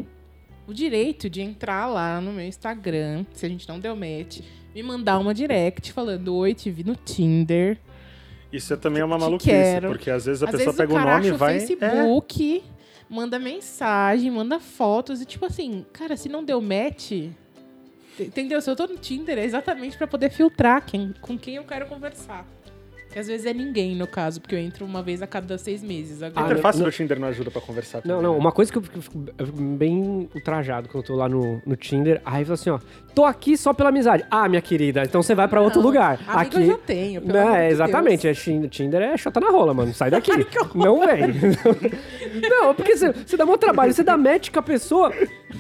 o 0.66 0.74
direito 0.74 1.28
de 1.30 1.40
entrar 1.40 1.86
lá 1.86 2.20
no 2.20 2.32
meu 2.32 2.46
Instagram, 2.46 3.24
se 3.32 3.46
a 3.46 3.48
gente 3.48 3.68
não 3.68 3.78
deu 3.78 3.94
match, 3.96 4.40
me 4.74 4.82
mandar 4.82 5.18
uma 5.18 5.32
direct 5.34 5.92
falando: 5.92 6.34
Oi, 6.36 6.54
te 6.54 6.70
vi 6.70 6.84
no 6.84 6.94
Tinder. 6.96 7.78
Isso 8.52 8.72
é 8.72 8.76
também 8.76 9.02
é 9.02 9.04
uma 9.04 9.18
maluquice, 9.18 9.50
quero. 9.50 9.88
porque 9.88 10.10
às 10.10 10.24
vezes 10.24 10.42
a 10.42 10.46
Às 10.46 10.52
pessoa 10.52 10.72
vezes 10.72 10.78
pega 10.78 10.92
o 10.92 10.96
o 10.96 11.00
nome 11.00 11.26
e 11.28 11.30
vai. 11.32 11.56
o 11.56 11.60
Facebook, 11.60 12.64
manda 13.08 13.38
mensagem, 13.38 14.30
manda 14.30 14.58
fotos 14.60 15.20
e 15.20 15.24
tipo 15.26 15.44
assim, 15.46 15.84
cara, 15.92 16.16
se 16.16 16.28
não 16.28 16.44
deu 16.44 16.60
match, 16.60 17.08
te- 17.08 17.32
entendeu? 18.20 18.60
Se 18.60 18.70
eu 18.70 18.76
tô 18.76 18.86
no 18.86 18.96
Tinder 18.96 19.36
é 19.38 19.44
exatamente 19.44 19.96
pra 19.98 20.06
poder 20.06 20.30
filtrar 20.30 20.84
quem, 20.86 21.12
com 21.20 21.36
quem 21.36 21.56
eu 21.56 21.64
quero 21.64 21.86
conversar. 21.86 22.46
Que 23.16 23.20
às 23.20 23.28
vezes 23.28 23.46
é 23.46 23.54
ninguém, 23.54 23.96
no 23.96 24.06
caso, 24.06 24.38
porque 24.42 24.54
eu 24.54 24.58
entro 24.58 24.84
uma 24.84 25.02
vez 25.02 25.22
a 25.22 25.26
cada 25.26 25.56
seis 25.56 25.82
meses. 25.82 26.22
A 26.22 26.26
Agora, 26.26 26.44
Ah, 26.44 26.50
interface 26.50 26.78
não- 26.78 26.84
do 26.84 26.92
Tinder 26.92 27.18
não 27.18 27.28
ajuda 27.28 27.50
pra 27.50 27.62
conversar 27.62 28.02
Não, 28.04 28.16
também, 28.16 28.22
não, 28.24 28.32
né? 28.34 28.38
uma 28.38 28.52
coisa 28.52 28.70
que 28.70 28.76
eu 28.76 28.82
fico, 28.82 29.24
eu 29.38 29.46
eu 29.46 29.52
bem 29.54 30.28
ultrajado 30.34 30.86
quando 30.86 31.02
eu 31.02 31.06
tô 31.06 31.16
lá 31.16 31.26
no, 31.26 31.62
no 31.64 31.76
Tinder, 31.76 32.20
aí 32.26 32.44
fala 32.44 32.52
assim, 32.52 32.68
ó, 32.68 32.78
tô 33.14 33.24
aqui 33.24 33.56
só 33.56 33.72
pela 33.72 33.88
amizade. 33.88 34.22
Ah, 34.30 34.46
minha 34.50 34.60
querida, 34.60 35.02
então 35.02 35.22
você 35.22 35.34
vai 35.34 35.48
pra 35.48 35.62
outro 35.62 35.80
Não, 35.80 35.86
lugar. 35.86 36.20
aqui 36.28 36.60
eu 36.60 36.66
já 36.66 36.76
tenho, 36.76 37.22
pelo 37.22 37.32
Né, 37.32 37.40
amor 37.42 37.56
de 37.58 37.64
exatamente, 37.68 38.22
Deus. 38.24 38.36
é 38.38 38.42
Tinder, 38.42 38.68
Tinder 38.68 39.00
é 39.00 39.16
chota 39.16 39.40
na 39.40 39.48
rola, 39.48 39.72
mano. 39.72 39.94
Sai 39.94 40.10
daqui. 40.10 40.30
não 40.76 41.00
vem. 41.00 41.32
não, 42.50 42.74
porque 42.74 42.98
você, 42.98 43.12
você 43.12 43.34
dá 43.34 43.46
muito 43.46 43.60
trabalho, 43.60 43.94
você 43.94 44.02
dá 44.02 44.19
match 44.19 44.50
com 44.50 44.58
a 44.58 44.62
pessoa. 44.62 45.10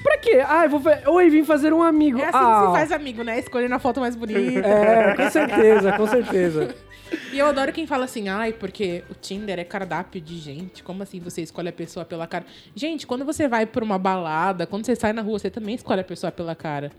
Pra 0.02 0.18
quê? 0.18 0.42
Ah, 0.46 0.64
eu 0.66 0.78
vou. 0.78 0.82
Oi, 1.14 1.30
vim 1.30 1.42
fazer 1.42 1.72
um 1.72 1.82
amigo. 1.82 2.18
É 2.18 2.24
assim 2.24 2.36
ah, 2.38 2.60
que 2.60 2.66
se 2.66 2.72
faz 2.80 2.92
amigo, 2.92 3.22
né? 3.22 3.38
Escolhendo 3.38 3.74
a 3.74 3.78
foto 3.78 3.98
mais 3.98 4.14
bonita. 4.14 4.68
É, 4.68 5.14
com 5.16 5.30
certeza, 5.30 5.92
com 5.92 6.06
certeza. 6.06 6.74
E 7.32 7.40
eu 7.46 7.50
adoro 7.50 7.72
quem 7.72 7.86
fala 7.86 8.04
assim, 8.04 8.28
ai, 8.28 8.52
porque 8.52 9.02
o 9.10 9.14
Tinder 9.14 9.58
é 9.58 9.64
cardápio 9.64 10.20
de 10.20 10.36
gente. 10.38 10.82
Como 10.82 11.02
assim 11.02 11.20
você 11.20 11.42
escolhe 11.42 11.68
a 11.68 11.72
pessoa 11.72 12.04
pela 12.04 12.26
cara? 12.26 12.44
Gente, 12.74 13.06
quando 13.06 13.24
você 13.24 13.48
vai 13.48 13.64
pra 13.66 13.82
uma 13.84 13.98
balada, 13.98 14.66
quando 14.66 14.84
você 14.84 14.94
sai 14.96 15.12
na 15.12 15.22
rua, 15.22 15.38
você 15.38 15.50
também 15.50 15.74
escolhe 15.74 16.00
a 16.00 16.04
pessoa 16.04 16.30
pela 16.30 16.54
cara. 16.54 16.90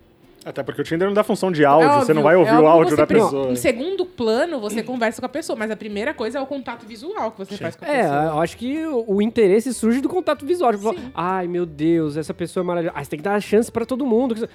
Até 0.46 0.64
porque 0.64 0.80
o 0.82 0.84
Tinder 0.84 1.08
não 1.08 1.14
dá 1.14 1.26
função 1.26 1.52
de 1.52 1.66
áudio, 1.66 1.90
É 1.90 2.00
você 2.00 2.14
não 2.14 2.22
óbvio, 2.22 2.24
vai 2.24 2.36
ouvir 2.38 2.50
é 2.52 2.54
o 2.54 2.58
óbvio 2.64 2.70
áudio 2.70 2.96
da 2.98 3.06
pessoa. 3.08 3.52
Em 3.52 3.56
segundo 3.58 4.06
plano, 4.06 4.62
você 4.62 4.82
conversa 4.82 5.20
com 5.22 5.26
a 5.26 5.30
pessoa, 5.30 5.58
mas 5.60 5.70
a 5.70 5.76
primeira 5.76 6.14
coisa 6.14 6.40
é 6.40 6.42
o 6.42 6.46
contato 6.46 6.86
visual 6.86 7.32
que 7.32 7.40
você 7.40 7.58
faz 7.58 7.76
com 7.76 7.84
a 7.84 7.88
É, 7.90 8.04
pessoa. 8.04 8.16
eu 8.24 8.40
acho 8.40 8.56
que 8.58 8.86
o, 8.86 9.04
o 9.16 9.22
interesse 9.22 9.74
surge 9.74 10.00
do 10.00 10.08
contato 10.08 10.46
visual. 10.46 10.72
Tipo, 10.72 10.94
Sim. 10.94 11.12
ai, 11.14 11.48
meu 11.48 11.66
Deus, 11.66 12.16
essa 12.16 12.34
pessoa 12.34 12.64
é 12.64 12.66
maravilhosa. 12.66 12.98
Ah, 12.98 13.04
você 13.04 13.10
tem 13.10 13.18
que 13.20 13.24
dar 13.24 13.36
a 13.36 13.42
chance 13.42 13.70
pra 13.70 13.86
todo 13.86 14.06
mundo. 14.06 14.48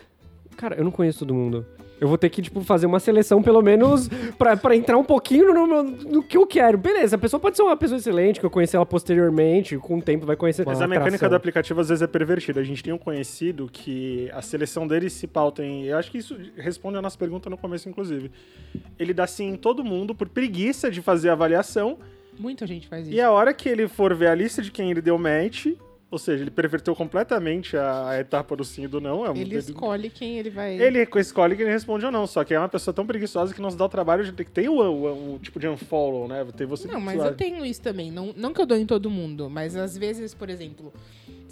Cara, 0.57 0.77
eu 0.77 0.85
não 0.85 0.91
conheço 0.91 1.19
todo 1.19 1.35
mundo. 1.35 1.67
Eu 2.03 2.09
vou 2.09 2.19
ter 2.19 2.29
que, 2.31 2.43
tipo, 2.43 2.63
fazer 2.63 2.85
uma 2.87 2.99
seleção, 2.99 3.41
pelo 3.41 3.63
menos, 3.63 4.09
pra, 4.37 4.57
pra 4.57 4.75
entrar 4.75 4.99
um 4.99 5.05
pouquinho 5.05 5.55
no, 5.55 5.69
no, 5.69 5.83
no 5.85 6.23
que 6.25 6.37
eu 6.37 6.45
quero. 6.45 6.77
Beleza, 6.77 7.15
a 7.15 7.19
pessoa 7.19 7.39
pode 7.39 7.55
ser 7.55 7.63
uma 7.63 7.77
pessoa 7.77 7.97
excelente, 7.97 8.41
que 8.41 8.45
eu 8.45 8.51
conheci 8.51 8.75
ela 8.75 8.85
posteriormente, 8.85 9.79
com 9.79 9.99
o 9.99 10.03
tempo 10.03 10.27
vai 10.27 10.35
conhecer. 10.35 10.67
Mas 10.67 10.81
a 10.81 10.89
mecânica 10.89 11.15
atração. 11.15 11.29
do 11.29 11.37
aplicativo 11.37 11.81
às 11.81 11.91
vezes 11.91 12.03
é 12.03 12.09
pervertida. 12.09 12.59
A 12.59 12.65
gente 12.65 12.83
tem 12.83 12.93
um 12.93 12.99
conhecido 12.99 13.71
que 13.73 14.29
a 14.33 14.43
seleção 14.43 14.85
dele 14.85 15.09
se 15.09 15.29
pauta 15.29 15.65
em. 15.65 15.85
Eu 15.85 15.97
acho 15.97 16.11
que 16.11 16.19
isso 16.19 16.37
responde 16.57 16.99
a 16.99 17.03
nossa 17.03 17.17
pergunta 17.17 17.49
no 17.49 17.57
começo, 17.57 17.89
inclusive. 17.89 18.33
Ele 18.99 19.15
dá 19.15 19.29
sim 19.29 19.51
em 19.51 19.57
todo 19.57 19.85
mundo 19.85 20.13
por 20.13 20.29
preguiça 20.29 20.91
de 20.91 21.01
fazer 21.01 21.29
a 21.29 21.35
avaliação. 21.35 21.99
Muita 22.37 22.67
gente 22.67 22.89
faz 22.89 23.07
isso. 23.07 23.15
E 23.15 23.21
a 23.21 23.31
hora 23.31 23.55
que 23.55 23.69
ele 23.69 23.87
for 23.87 24.13
ver 24.13 24.27
a 24.27 24.35
lista 24.35 24.61
de 24.61 24.73
quem 24.73 24.91
ele 24.91 25.01
deu 25.01 25.17
match, 25.17 25.67
Ou 26.13 26.19
seja, 26.19 26.45
ele 26.45 26.51
perverteu 26.51 26.95
completamente 26.95 27.75
a, 27.75 28.21
etapa 28.21 28.55
do 28.55 28.63
sim 28.65 28.85
e 28.85 28.87
do 28.87 29.01
não. 29.01 29.25
É 29.25 29.31
um- 29.31 29.35
Ele 29.37 29.57
escolhe 29.57 30.11
quem 30.11 30.39
ele 30.39 30.51
vai. 30.51 30.79
Ele 30.79 31.09
escolhe 31.17 31.57
quem 31.57 31.65
ele 31.65 31.73
responde 31.73 32.05
ou 32.05 32.13
não, 32.13 32.27
só 32.27 32.45
que 32.45 32.53
é 32.53 32.59
uma 32.59 32.69
pessoa 32.69 32.93
tão 32.93 33.07
preguiçosa 33.07 33.55
que 33.55 33.63
não 33.63 33.71
se 33.71 33.79
dá 33.79 33.87
o 33.87 33.89
trabalho 33.89 34.23
de 34.23 34.31
ter 34.31 34.45
que 34.45 34.51
ter 34.51 34.69
o, 34.69 34.75
o- 34.75 35.35
o 35.37 35.39
tipo 35.39 35.59
de 35.59 35.67
unfollow, 35.67 36.29
né? 36.29 36.47
Tem 36.55 36.67
você 36.67 36.87
Não, 36.87 37.01
mas 37.01 37.19
eu 37.19 37.35
tenho 37.35 37.65
isso 37.65 37.81
também. 37.81 38.11
Não, 38.13 38.35
não 38.37 38.53
que 38.53 38.61
eu 38.61 38.67
dou 38.67 38.77
em 38.77 38.85
todo 38.85 39.09
mundo, 39.09 39.49
mas 39.49 39.75
às 39.75 39.97
vezes, 39.97 40.35
por 40.35 40.51
exemplo, 40.51 40.93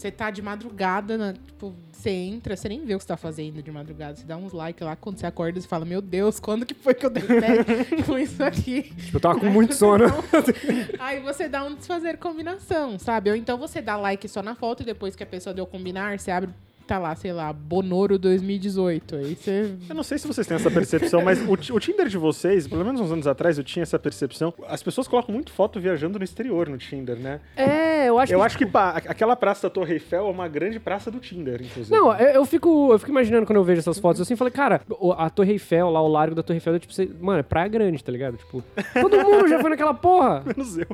você 0.01 0.11
tá 0.11 0.31
de 0.31 0.41
madrugada, 0.41 1.19
na- 1.19 1.33
tipo, 1.35 1.75
você 1.93 2.11
entra, 2.11 2.57
você 2.57 2.69
nem 2.69 2.85
vê 2.85 2.95
o 2.95 2.99
que 2.99 3.03
você 3.05 3.09
tá 3.09 3.17
fazendo 3.17 3.63
de 3.63 3.71
madrugada. 3.71 4.17
Você 4.17 4.25
dá 4.25 4.37
uns 4.37 4.53
likes 4.53 4.85
lá, 4.87 4.97
quando 4.97 5.19
você 5.19 5.27
acorda, 5.27 5.61
você 5.61 5.69
fala, 5.69 5.85
meu 5.85 6.01
Deus, 6.01 6.41
quando 6.41 6.65
que 6.65 6.73
foi 6.75 6.95
que 6.95 7.05
eu 7.05 7.11
dei 7.11 7.23
pé 7.23 7.65
com 8.07 8.19
isso 8.19 8.43
aqui? 8.43 8.83
Tipo, 8.83 9.17
eu 9.17 9.21
tava 9.21 9.39
com 9.39 9.47
muito 9.51 9.75
sono. 9.75 10.05
Aí 10.99 11.21
você 11.21 11.49
dá 11.49 11.63
um 11.65 11.75
desfazer 11.75 12.17
combinação, 12.19 12.99
sabe? 12.99 13.31
Ou 13.31 13.37
então 13.37 13.59
você 13.59 13.81
dá 13.83 13.97
like 13.97 14.27
só 14.29 14.43
na 14.43 14.55
foto 14.55 14.83
e 14.83 14.87
depois 14.87 15.15
que 15.15 15.23
a 15.23 15.27
pessoa 15.27 15.53
deu 15.53 15.67
combinar, 15.67 16.19
você 16.19 16.31
abre, 16.31 16.51
tá 16.91 16.99
lá, 16.99 17.15
sei 17.15 17.33
lá, 17.33 17.53
Bonoro 17.53 18.19
2018. 18.19 19.15
Aí 19.15 19.37
você. 19.37 19.75
Eu 19.89 19.95
não 19.95 20.03
sei 20.03 20.19
se 20.19 20.27
vocês 20.27 20.45
têm 20.45 20.57
essa 20.57 20.69
percepção, 20.69 21.23
mas 21.23 21.41
o, 21.41 21.53
o 21.53 21.79
Tinder 21.79 22.09
de 22.09 22.19
vocês, 22.19 22.67
pelo 22.67 22.85
menos 22.85 23.01
uns 23.01 23.13
anos 23.13 23.27
atrás, 23.29 23.57
eu 23.59 23.63
tinha 23.63 23.85
essa 23.85 23.97
percepção. 23.97 24.53
As 24.67 24.83
pessoas 24.83 25.07
colocam 25.07 25.33
muito 25.33 25.53
foto 25.53 25.79
viajando 25.81 26.19
no 26.19 26.25
exterior 26.25 26.69
no 26.69 26.77
Tinder, 26.77 27.17
né? 27.17 27.41
É, 27.57 28.09
eu 28.09 28.19
acho 28.19 28.33
eu 28.33 28.41
que. 28.41 28.45
acho 28.47 28.59
que 28.59 28.67
pá, 28.67 28.91
aquela 29.07 29.37
praça 29.37 29.69
da 29.69 29.71
Torre 29.73 29.95
Eiffel 29.95 30.27
é 30.27 30.31
uma 30.31 30.49
grande 30.49 30.81
praça 30.81 31.13
do 31.13 31.21
Tinder, 31.21 31.63
inclusive. 31.63 31.97
Não, 31.97 32.13
eu, 32.19 32.29
eu 32.31 32.45
fico, 32.45 32.93
eu 32.93 32.99
fico 32.99 33.13
imaginando 33.13 33.47
quando 33.47 33.59
eu 33.59 33.65
vejo 33.65 33.79
essas 33.79 34.01
fotos 34.01 34.21
assim, 34.21 34.33
eu 34.35 34.39
falei, 34.39 34.53
cara, 34.53 34.81
a 35.17 35.31
Torre 35.31 35.53
Eiffel, 35.53 35.91
lá, 35.91 36.03
o 36.03 36.09
largo 36.09 36.35
da 36.35 36.43
Torre 36.43 36.57
Eiffel, 36.57 36.75
é 36.75 36.79
tipo, 36.81 36.93
você- 36.93 37.09
mano, 37.21 37.39
é 37.39 37.43
praia 37.45 37.69
grande, 37.69 38.03
tá 38.03 38.11
ligado? 38.11 38.37
Tipo, 38.37 38.65
todo 39.01 39.17
mundo 39.17 39.47
já 39.49 39.61
foi 39.61 39.71
naquela 39.71 39.95
porra. 39.95 40.43
menos 40.57 40.77
eu. 40.77 40.87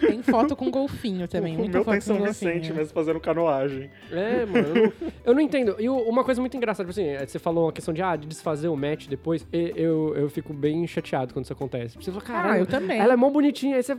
Tem 0.00 0.22
foto 0.22 0.54
com 0.54 0.70
golfinho 0.70 1.26
também. 1.26 1.54
o 1.54 1.60
muita 1.60 1.78
meu 1.78 1.84
tá 1.84 1.92
foto 1.92 1.96
em 1.96 2.00
São 2.02 2.16
Vicente, 2.22 2.52
golfinho. 2.52 2.74
mesmo 2.74 2.92
fazendo 2.92 3.18
canoagem. 3.20 3.90
É, 4.12 4.44
mano, 4.44 4.92
eu 5.24 5.29
eu 5.30 5.34
não 5.34 5.40
entendo. 5.40 5.76
E 5.78 5.88
uma 5.88 6.22
coisa 6.24 6.40
muito 6.40 6.56
engraçada, 6.56 6.88
tipo 6.90 7.00
assim, 7.00 7.08
é, 7.10 7.26
você 7.26 7.38
falou 7.38 7.66
uma 7.66 7.72
questão 7.72 7.92
de, 7.94 8.02
ah, 8.02 8.16
de 8.16 8.26
desfazer 8.26 8.68
o 8.68 8.76
match 8.76 9.06
depois, 9.06 9.46
e- 9.52 9.72
eu, 9.76 10.14
eu 10.16 10.28
fico 10.30 10.52
bem 10.52 10.86
chateado 10.86 11.32
quando 11.32 11.44
isso 11.44 11.52
acontece. 11.52 11.96
Você 11.96 12.10
fala, 12.10 12.22
caralho, 12.24 12.54
Ah, 12.54 12.58
eu 12.58 12.66
também. 12.66 12.98
ela 12.98 13.12
é 13.12 13.16
mó 13.16 13.30
bonitinha, 13.30 13.76
aí 13.76 13.82
você, 13.82 13.96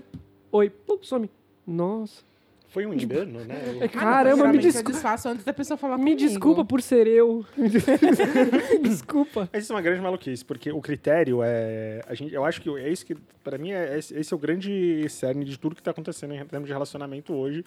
oi, 0.51 0.69
pum, 0.69 0.97
some. 1.01 1.29
Nossa. 1.65 2.23
Foi 2.67 2.85
um 2.85 2.93
engano, 2.93 3.41
né? 3.43 3.55
Não, 3.81 3.87
Caramba, 3.89 4.29
me 4.29 4.35
geralmente 4.37 4.55
Eu 4.65 4.71
desculpa. 4.71 4.91
desfaço 4.93 5.27
antes 5.27 5.43
da 5.43 5.51
pessoa 5.51 5.77
falar 5.77 5.97
Me 5.97 6.03
comigo. 6.11 6.19
desculpa 6.19 6.63
por 6.63 6.81
ser 6.81 7.05
eu. 7.05 7.45
desculpa. 8.81 9.49
Mas 9.51 9.63
isso 9.63 9.73
é 9.73 9.75
uma 9.75 9.81
grande 9.81 10.01
maluquice, 10.01 10.43
porque 10.45 10.71
o 10.71 10.81
critério 10.81 11.41
é. 11.43 12.01
A 12.07 12.13
gente, 12.13 12.33
eu 12.33 12.45
acho 12.45 12.61
que 12.61 12.69
é 12.77 12.89
isso 12.89 13.05
que, 13.05 13.15
pra 13.43 13.57
mim, 13.57 13.71
é, 13.71 13.97
esse 13.97 14.17
esse 14.17 14.33
é 14.33 14.35
o 14.35 14.39
grande 14.39 15.05
cerne 15.09 15.43
de 15.45 15.57
tudo 15.59 15.75
que 15.75 15.83
tá 15.83 15.91
acontecendo 15.91 16.33
em 16.33 16.45
termos 16.45 16.67
de 16.67 16.73
relacionamento 16.73 17.33
hoje 17.33 17.65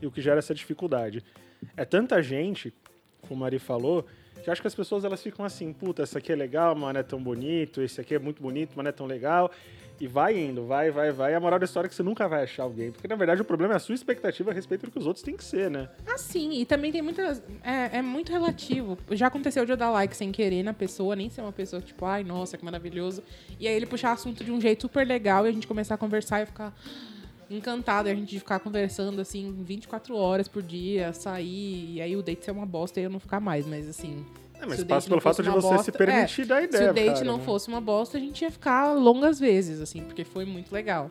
e 0.00 0.06
o 0.06 0.10
que 0.10 0.20
gera 0.20 0.38
essa 0.38 0.54
dificuldade. 0.54 1.24
É 1.76 1.84
tanta 1.84 2.22
gente, 2.22 2.72
como 3.24 3.42
a 3.42 3.46
Mari 3.46 3.58
falou, 3.58 4.04
que 4.42 4.48
eu 4.48 4.52
acho 4.52 4.60
que 4.60 4.68
as 4.68 4.74
pessoas 4.74 5.04
elas 5.04 5.22
ficam 5.22 5.44
assim: 5.44 5.72
puta, 5.72 6.02
esse 6.02 6.16
aqui 6.16 6.32
é 6.32 6.36
legal, 6.36 6.74
mas 6.74 6.92
não 6.92 7.00
é 7.00 7.02
tão 7.02 7.22
bonito, 7.22 7.80
esse 7.82 8.00
aqui 8.00 8.14
é 8.14 8.18
muito 8.18 8.42
bonito, 8.42 8.72
mas 8.76 8.84
não 8.84 8.88
é 8.90 8.92
tão 8.92 9.06
legal. 9.06 9.50
E 10.00 10.08
vai 10.08 10.36
indo, 10.36 10.66
vai, 10.66 10.90
vai, 10.90 11.12
vai. 11.12 11.32
E 11.32 11.34
a 11.36 11.40
moral 11.40 11.58
da 11.58 11.64
história 11.64 11.86
é 11.86 11.88
que 11.88 11.94
você 11.94 12.02
nunca 12.02 12.26
vai 12.26 12.42
achar 12.42 12.64
alguém. 12.64 12.90
Porque, 12.90 13.06
na 13.06 13.14
verdade, 13.14 13.40
o 13.40 13.44
problema 13.44 13.74
é 13.74 13.76
a 13.76 13.80
sua 13.80 13.94
expectativa 13.94 14.50
a 14.50 14.54
respeito 14.54 14.86
do 14.86 14.90
que 14.90 14.98
os 14.98 15.06
outros 15.06 15.22
têm 15.22 15.36
que 15.36 15.44
ser, 15.44 15.70
né? 15.70 15.88
Ah, 16.04 16.18
sim. 16.18 16.60
E 16.60 16.66
também 16.66 16.90
tem 16.90 17.00
muitas... 17.00 17.40
É, 17.62 17.98
é 17.98 18.02
muito 18.02 18.32
relativo. 18.32 18.98
Já 19.12 19.28
aconteceu 19.28 19.64
de 19.64 19.70
eu 19.70 19.76
dar 19.76 19.90
like 19.90 20.16
sem 20.16 20.32
querer 20.32 20.64
na 20.64 20.74
pessoa, 20.74 21.14
nem 21.14 21.30
ser 21.30 21.42
uma 21.42 21.52
pessoa 21.52 21.80
tipo, 21.80 22.04
ai, 22.04 22.24
nossa, 22.24 22.58
que 22.58 22.64
maravilhoso. 22.64 23.22
E 23.60 23.68
aí 23.68 23.74
ele 23.74 23.86
puxar 23.86 24.10
assunto 24.10 24.42
de 24.42 24.50
um 24.50 24.60
jeito 24.60 24.82
super 24.82 25.06
legal 25.06 25.46
e 25.46 25.50
a 25.50 25.52
gente 25.52 25.66
começar 25.66 25.94
a 25.94 25.98
conversar 25.98 26.42
e 26.42 26.46
ficar 26.46 26.74
encantado. 27.50 28.08
E 28.08 28.12
a 28.12 28.14
gente 28.14 28.38
ficar 28.38 28.58
conversando, 28.60 29.20
assim, 29.20 29.54
24 29.64 30.16
horas 30.16 30.48
por 30.48 30.62
dia, 30.62 31.12
sair. 31.12 31.94
E 31.94 32.00
aí 32.00 32.16
o 32.16 32.22
date 32.22 32.44
ser 32.44 32.50
uma 32.50 32.66
bosta 32.66 33.00
e 33.00 33.04
eu 33.04 33.10
não 33.10 33.20
ficar 33.20 33.40
mais. 33.40 33.66
Mas, 33.66 33.88
assim... 33.88 34.24
É, 34.60 34.66
mas 34.66 34.78
se 34.78 34.84
passa 34.84 35.08
pelo 35.08 35.20
fato 35.20 35.42
de 35.42 35.50
você 35.50 35.68
se 35.68 35.74
bosta- 35.74 35.92
permitir 35.92 36.42
é, 36.42 36.44
dar 36.44 36.62
ideia. 36.62 36.84
Se 36.84 36.90
o 36.90 36.94
date 36.94 37.12
cara, 37.14 37.24
não 37.24 37.38
né? 37.38 37.44
fosse 37.44 37.68
uma 37.68 37.80
bosta, 37.80 38.16
a 38.16 38.20
gente 38.20 38.42
ia 38.42 38.50
ficar 38.50 38.92
longas 38.92 39.38
vezes, 39.38 39.80
assim, 39.80 40.02
porque 40.02 40.24
foi 40.24 40.44
muito 40.44 40.72
legal. 40.72 41.10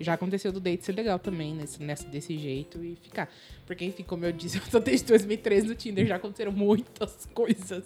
Já 0.00 0.14
aconteceu 0.14 0.50
do 0.50 0.60
date 0.60 0.84
ser 0.84 0.92
legal 0.92 1.18
também, 1.18 1.54
nesse, 1.54 1.82
nessa, 1.82 2.08
desse 2.08 2.38
jeito, 2.38 2.82
e 2.82 2.96
ficar. 2.96 3.30
Porque, 3.66 3.84
enfim, 3.84 4.02
como 4.02 4.24
eu 4.24 4.32
disse, 4.32 4.56
eu 4.58 4.62
tô 4.70 4.78
desde 4.80 5.06
2013 5.06 5.68
no 5.68 5.74
Tinder, 5.74 6.06
já 6.06 6.16
aconteceram 6.16 6.52
muitas 6.52 7.26
coisas 7.34 7.84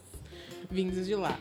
vindas 0.70 1.06
de 1.06 1.14
lá. 1.14 1.38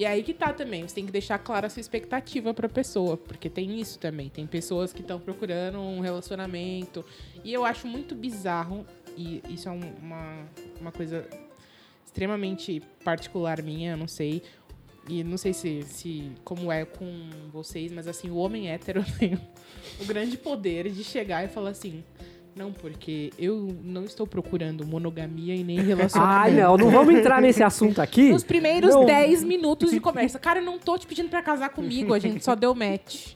E 0.00 0.06
aí 0.06 0.22
que 0.22 0.32
tá 0.32 0.50
também, 0.50 0.88
você 0.88 0.94
tem 0.94 1.04
que 1.04 1.12
deixar 1.12 1.38
clara 1.38 1.66
a 1.66 1.70
sua 1.70 1.80
expectativa 1.82 2.54
pra 2.54 2.70
pessoa, 2.70 3.18
porque 3.18 3.50
tem 3.50 3.78
isso 3.78 3.98
também. 3.98 4.30
Tem 4.30 4.46
pessoas 4.46 4.94
que 4.94 5.02
estão 5.02 5.20
procurando 5.20 5.78
um 5.78 6.00
relacionamento. 6.00 7.04
E 7.44 7.52
eu 7.52 7.66
acho 7.66 7.86
muito 7.86 8.14
bizarro, 8.14 8.86
e 9.14 9.42
isso 9.50 9.68
é 9.68 9.72
um- 9.72 9.92
uma, 10.00 10.46
uma 10.80 10.90
coisa 10.90 11.28
extremamente 12.02 12.80
particular 13.04 13.60
minha, 13.60 13.90
eu 13.90 13.96
não 13.98 14.08
sei. 14.08 14.42
E 15.06 15.22
não 15.22 15.36
sei 15.36 15.52
se, 15.52 15.82
se 15.82 16.32
como 16.44 16.72
é 16.72 16.86
com 16.86 17.28
vocês, 17.52 17.92
mas 17.92 18.08
assim, 18.08 18.30
o 18.30 18.36
homem 18.36 18.70
hétero 18.70 19.04
tem 19.18 19.34
o 20.00 20.04
grande 20.06 20.38
poder 20.38 20.90
de 20.90 21.04
chegar 21.04 21.44
e 21.44 21.48
falar 21.48 21.70
assim. 21.70 22.02
Não, 22.60 22.74
porque 22.74 23.32
eu 23.38 23.74
não 23.82 24.04
estou 24.04 24.26
procurando 24.26 24.86
monogamia 24.86 25.54
e 25.54 25.64
nem 25.64 25.80
relacionamento. 25.80 26.42
Ai, 26.42 26.52
não, 26.52 26.76
não 26.76 26.90
vamos 26.90 27.14
entrar 27.14 27.40
nesse 27.40 27.62
assunto 27.62 28.02
aqui. 28.02 28.30
Nos 28.30 28.44
primeiros 28.44 28.94
Não. 28.94 29.06
10 29.06 29.44
minutos 29.44 29.90
de 29.90 29.98
conversa. 29.98 30.38
Cara, 30.38 30.60
eu 30.60 30.64
não 30.64 30.78
tô 30.78 30.98
te 30.98 31.06
pedindo 31.06 31.30
pra 31.30 31.40
casar 31.40 31.70
comigo, 31.70 32.12
a 32.12 32.18
gente 32.18 32.44
só 32.44 32.54
deu 32.54 32.74
match. 32.74 33.32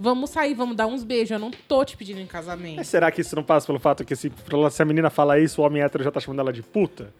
Vamos 0.00 0.30
sair, 0.30 0.52
vamos 0.52 0.74
dar 0.74 0.88
uns 0.88 1.04
beijos. 1.04 1.30
Eu 1.30 1.38
não 1.38 1.52
tô 1.52 1.84
te 1.84 1.96
pedindo 1.96 2.18
em 2.18 2.26
casamento. 2.26 2.78
Mas 2.78 2.88
será 2.88 3.08
que 3.12 3.20
isso 3.20 3.36
não 3.36 3.44
passa 3.44 3.68
pelo 3.68 3.78
fato 3.78 4.04
que 4.04 4.16
se, 4.16 4.32
se 4.72 4.82
a 4.82 4.84
menina 4.84 5.10
fala 5.10 5.38
isso, 5.38 5.62
o 5.62 5.64
homem 5.64 5.80
hétero 5.80 6.02
já 6.02 6.10
tá 6.10 6.18
chamando 6.18 6.40
ela 6.40 6.52
de 6.52 6.64
puta? 6.64 7.14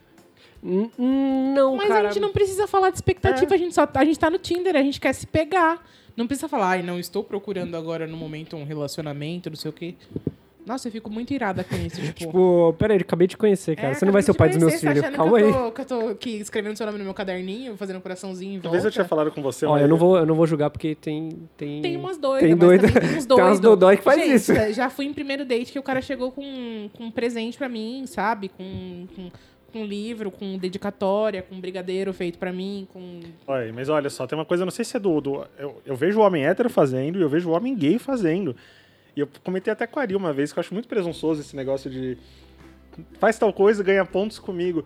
Não, 0.60 1.76
Mas 1.76 1.86
cara. 1.86 2.08
a 2.08 2.12
gente 2.12 2.20
não 2.20 2.32
precisa 2.32 2.66
falar 2.66 2.90
de 2.90 2.96
expectativa, 2.96 3.54
a, 3.54 3.58
gente 3.58 3.72
só, 3.72 3.88
a 3.94 4.04
gente 4.04 4.18
tá 4.18 4.28
no 4.28 4.38
Tinder, 4.38 4.74
a 4.74 4.82
gente 4.82 5.00
quer 5.00 5.12
se 5.12 5.28
pegar. 5.28 5.80
Não 6.16 6.26
precisa 6.26 6.48
falar, 6.48 6.70
ai, 6.70 6.82
não 6.82 6.98
estou 6.98 7.22
procurando 7.22 7.76
agora 7.76 8.04
no 8.04 8.16
momento 8.16 8.56
um 8.56 8.64
relacionamento, 8.64 9.48
não 9.48 9.56
sei 9.56 9.70
o 9.70 9.72
quê. 9.72 9.94
Nossa, 10.66 10.88
eu 10.88 10.92
fico 10.92 11.08
muito 11.08 11.32
irada 11.32 11.62
com 11.62 11.76
isso. 11.76 12.00
Tipo, 12.12 12.12
Tipo, 12.26 12.74
peraí, 12.76 12.96
acabei 12.98 13.28
de 13.28 13.36
conhecer, 13.36 13.76
cara. 13.76 13.90
é, 13.90 13.94
você 13.94 14.04
não 14.04 14.12
vai 14.12 14.20
ser 14.20 14.32
o 14.32 14.34
pai 14.34 14.48
dos 14.48 14.58
meus 14.58 14.80
filhos. 14.80 15.00
Tá 15.00 15.06
achando 15.08 15.16
Calma 15.16 15.38
aí. 15.38 15.44
que 15.44 15.48
eu, 15.48 15.54
tô, 15.54 15.70
que 15.72 15.80
eu 15.80 15.84
tô 15.86 16.08
aqui 16.08 16.30
escrevendo 16.40 16.76
seu 16.76 16.84
nome 16.86 16.98
no 16.98 17.04
meu 17.04 17.14
caderninho, 17.14 17.76
fazendo 17.76 17.98
um 17.98 18.00
coraçãozinho 18.00 18.50
em 18.50 18.54
volta. 18.54 18.64
Talvez 18.64 18.84
eu 18.84 18.90
tinha 18.90 19.04
falado 19.04 19.30
com 19.30 19.40
você, 19.40 19.64
Ó, 19.64 19.70
mas 19.72 19.82
eu 19.82 19.88
não 19.88 19.96
vou, 19.96 20.18
eu 20.18 20.26
não 20.26 20.34
vou 20.34 20.46
julgar 20.46 20.68
porque 20.70 20.94
tem 20.96 21.30
tem 21.56 21.80
Tem 21.80 21.96
umas 21.96 22.18
doidas, 22.18 22.40
Tem 22.48 22.50
mas 22.56 22.58
doida- 22.58 23.00
tem 23.00 23.16
uns 23.16 23.24
tem 23.26 23.36
umas 23.36 23.48
doidos. 23.48 23.60
dodói 23.60 23.96
que 23.96 24.02
faz 24.02 24.20
Gente, 24.20 24.34
isso. 24.34 24.52
Já 24.72 24.90
fui 24.90 25.06
em 25.06 25.12
primeiro 25.14 25.44
date 25.44 25.70
que 25.72 25.78
o 25.78 25.82
cara 25.84 26.02
chegou 26.02 26.32
com, 26.32 26.90
com 26.96 27.04
um 27.04 27.10
presente 27.12 27.56
pra 27.56 27.68
mim, 27.68 28.04
sabe? 28.06 28.48
Com, 28.48 29.06
com, 29.14 29.30
com 29.72 29.84
livro, 29.84 30.30
com 30.32 30.58
dedicatória, 30.58 31.42
com 31.42 31.60
brigadeiro 31.60 32.12
feito 32.12 32.38
pra 32.38 32.52
mim, 32.52 32.88
com... 32.92 33.20
Olha, 33.46 33.72
mas 33.72 33.88
olha 33.88 34.10
só, 34.10 34.26
tem 34.26 34.36
uma 34.36 34.44
coisa, 34.44 34.64
não 34.64 34.72
sei 34.72 34.84
se 34.84 34.96
é 34.96 35.00
do. 35.00 35.20
do- 35.20 35.46
eu, 35.58 35.80
eu 35.86 35.94
vejo 35.94 36.18
o 36.18 36.22
homem 36.22 36.44
hétero 36.44 36.68
fazendo 36.68 37.18
e 37.18 37.22
eu 37.22 37.28
vejo 37.28 37.50
o 37.50 37.52
homem 37.52 37.74
gay 37.76 37.98
fazendo. 38.00 38.56
E 39.16 39.20
eu 39.20 39.28
comentei 39.42 39.72
até 39.72 39.86
com 39.86 39.98
a 39.98 40.02
Ari 40.02 40.14
uma 40.14 40.32
vez 40.32 40.52
que 40.52 40.58
eu 40.58 40.60
acho 40.60 40.74
muito 40.74 40.86
presunçoso 40.88 41.40
esse 41.40 41.56
negócio 41.56 41.90
de. 41.90 42.18
Faz 43.18 43.38
tal 43.38 43.52
coisa, 43.52 43.82
ganha 43.82 44.04
pontos 44.04 44.38
comigo. 44.38 44.84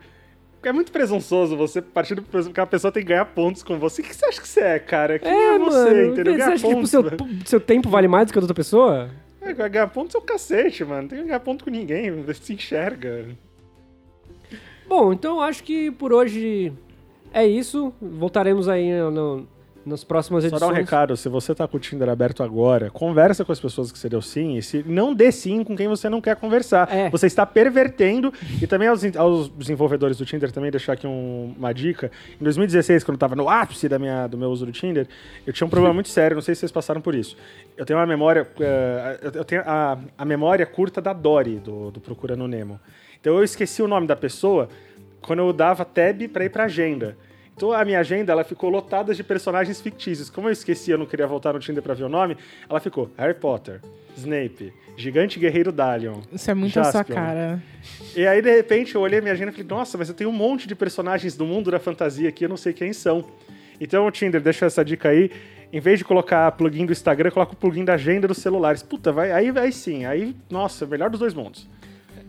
É 0.63 0.71
muito 0.71 0.91
presunçoso 0.91 1.57
você 1.57 1.81
partir 1.81 2.15
do 2.15 2.21
que 2.53 2.59
a 2.59 2.65
pessoa 2.67 2.91
tem 2.91 3.01
que 3.03 3.09
ganhar 3.09 3.25
pontos 3.25 3.63
com 3.63 3.77
você. 3.79 4.01
O 4.01 4.05
que 4.05 4.15
você 4.15 4.25
acha 4.25 4.39
que 4.41 4.47
você 4.47 4.59
é, 4.61 4.79
cara? 4.79 5.17
Quem 5.19 5.31
é, 5.31 5.55
É, 5.55 5.59
você, 5.59 5.89
mano. 5.89 6.13
entendeu? 6.13 6.33
Você 6.33 6.37
Ganhar 6.39 6.53
acha 6.53 6.61
que 6.61 6.67
tipo, 6.67 6.75
pontos. 6.75 6.89
seu, 6.91 7.03
velho. 7.03 7.17
seu 7.45 7.59
tempo 7.59 7.89
vale 7.89 8.07
mais 8.07 8.27
do 8.27 8.31
que 8.31 8.37
o 8.37 8.41
da 8.41 8.45
outra 8.45 8.55
pessoa? 8.55 9.09
É, 9.41 9.53
ganhar 9.53 9.87
pontos 9.87 10.13
é 10.13 10.17
o 10.19 10.21
cacete, 10.21 10.85
mano. 10.85 11.01
Não 11.03 11.07
tem 11.09 11.19
que 11.19 11.25
ganhar 11.25 11.39
ponto 11.39 11.63
com 11.63 11.71
ninguém. 11.71 12.11
Você 12.23 12.43
se 12.43 12.53
enxerga. 12.53 13.25
Bom, 14.87 15.11
então 15.13 15.37
eu 15.37 15.41
acho 15.41 15.63
que 15.63 15.89
por 15.91 16.13
hoje 16.13 16.71
é 17.33 17.45
isso. 17.45 17.91
Voltaremos 17.99 18.69
aí 18.69 18.91
no, 19.09 19.47
nas 19.85 20.03
próximas 20.03 20.43
Só 20.43 20.47
edições. 20.49 20.59
dar 20.61 20.67
um 20.67 20.77
recado, 20.77 21.17
se 21.17 21.27
você 21.27 21.55
tá 21.55 21.67
com 21.67 21.77
o 21.77 21.79
Tinder 21.79 22.07
aberto 22.09 22.43
agora, 22.43 22.89
conversa 22.91 23.43
com 23.43 23.51
as 23.51 23.59
pessoas 23.59 23.91
que 23.91 23.97
você 23.97 24.07
deu 24.07 24.21
sim, 24.21 24.55
e 24.57 24.61
se 24.61 24.83
não 24.87 25.13
dê 25.13 25.31
sim 25.31 25.63
com 25.63 25.75
quem 25.75 25.87
você 25.87 26.07
não 26.09 26.21
quer 26.21 26.35
conversar. 26.35 26.87
É. 26.93 27.09
Você 27.09 27.25
está 27.27 27.45
pervertendo, 27.45 28.31
e 28.61 28.67
também 28.67 28.87
aos, 28.87 29.03
aos 29.15 29.49
desenvolvedores 29.49 30.17
do 30.17 30.25
Tinder 30.25 30.51
também 30.51 30.69
deixar 30.69 30.93
aqui 30.93 31.07
um- 31.07 31.53
uma 31.57 31.73
dica. 31.73 32.11
Em 32.39 32.43
2016, 32.43 33.03
quando 33.03 33.15
eu 33.15 33.19
tava 33.19 33.35
no 33.35 33.49
ápice 33.49 33.89
da 33.89 33.97
minha, 33.97 34.27
do 34.27 34.37
meu 34.37 34.49
uso 34.51 34.65
do 34.65 34.71
Tinder, 34.71 35.07
eu 35.47 35.51
tinha 35.53 35.65
um 35.65 35.69
problema 35.69 35.93
muito 35.93 36.09
sério, 36.09 36.35
não 36.35 36.41
sei 36.41 36.53
se 36.53 36.59
vocês 36.59 36.71
passaram 36.71 37.01
por 37.01 37.15
isso. 37.15 37.35
Eu 37.75 37.85
tenho 37.85 37.97
uma 37.99 38.05
memória, 38.05 38.47
eh, 38.59 39.19
eu- 39.33 39.43
tenho 39.45 39.61
a, 39.65 39.97
a 40.17 40.25
memória 40.25 40.65
curta 40.65 41.01
da 41.01 41.13
Dory, 41.13 41.55
do, 41.55 41.89
do 41.91 41.99
Procurando 41.99 42.47
Nemo. 42.47 42.79
Então 43.19 43.35
eu 43.37 43.43
esqueci 43.43 43.81
o 43.81 43.87
nome 43.87 44.05
da 44.07 44.15
pessoa 44.15 44.69
quando 45.21 45.39
eu 45.39 45.51
dava 45.53 45.85
tab 45.85 46.21
pra 46.29 46.45
ir 46.45 46.49
pra 46.49 46.65
agenda. 46.65 47.15
Então 47.61 47.71
a 47.71 47.85
minha 47.85 47.99
agenda 47.99 48.31
ela 48.31 48.43
ficou 48.43 48.71
lotada 48.71 49.13
de 49.13 49.23
personagens 49.23 49.79
fictícios. 49.79 50.31
Como 50.31 50.47
eu 50.47 50.51
esqueci, 50.51 50.89
eu 50.89 50.97
não 50.97 51.05
queria 51.05 51.27
voltar 51.27 51.53
no 51.53 51.59
Tinder 51.59 51.83
pra 51.83 51.93
ver 51.93 52.05
o 52.05 52.09
nome, 52.09 52.35
ela 52.67 52.79
ficou 52.79 53.11
Harry 53.15 53.35
Potter, 53.35 53.81
Snape, 54.17 54.73
Gigante 54.97 55.37
Guerreiro 55.37 55.71
Dalion. 55.71 56.21
Isso 56.33 56.49
é 56.49 56.55
muito 56.55 56.79
a 56.79 56.85
sua 56.85 56.93
Jaspion. 56.93 57.15
cara. 57.15 57.61
E 58.15 58.25
aí, 58.25 58.41
de 58.41 58.49
repente, 58.49 58.95
eu 58.95 59.01
olhei 59.01 59.19
a 59.19 59.21
minha 59.21 59.35
agenda 59.35 59.51
e 59.51 59.53
falei, 59.53 59.67
nossa, 59.69 59.95
mas 59.95 60.09
eu 60.09 60.15
tenho 60.15 60.31
um 60.31 60.33
monte 60.33 60.67
de 60.67 60.73
personagens 60.73 61.37
do 61.37 61.45
mundo 61.45 61.69
da 61.69 61.77
fantasia 61.77 62.29
aqui, 62.29 62.45
eu 62.45 62.49
não 62.49 62.57
sei 62.57 62.73
quem 62.73 62.93
são. 62.93 63.23
Então, 63.79 64.07
o 64.07 64.11
Tinder, 64.11 64.41
deixa 64.41 64.65
essa 64.65 64.83
dica 64.83 65.09
aí. 65.09 65.29
Em 65.71 65.79
vez 65.79 65.99
de 65.99 66.03
colocar 66.03 66.51
plugin 66.53 66.87
do 66.87 66.91
Instagram, 66.91 67.29
coloca 67.29 67.53
o 67.53 67.55
plugin 67.55 67.85
da 67.85 67.93
agenda 67.93 68.27
dos 68.27 68.39
celulares. 68.39 68.81
Puta, 68.81 69.11
vai, 69.11 69.31
aí, 69.31 69.51
aí 69.55 69.71
sim, 69.71 70.03
aí, 70.03 70.35
nossa, 70.49 70.87
melhor 70.87 71.11
dos 71.11 71.19
dois 71.19 71.35
mundos. 71.35 71.67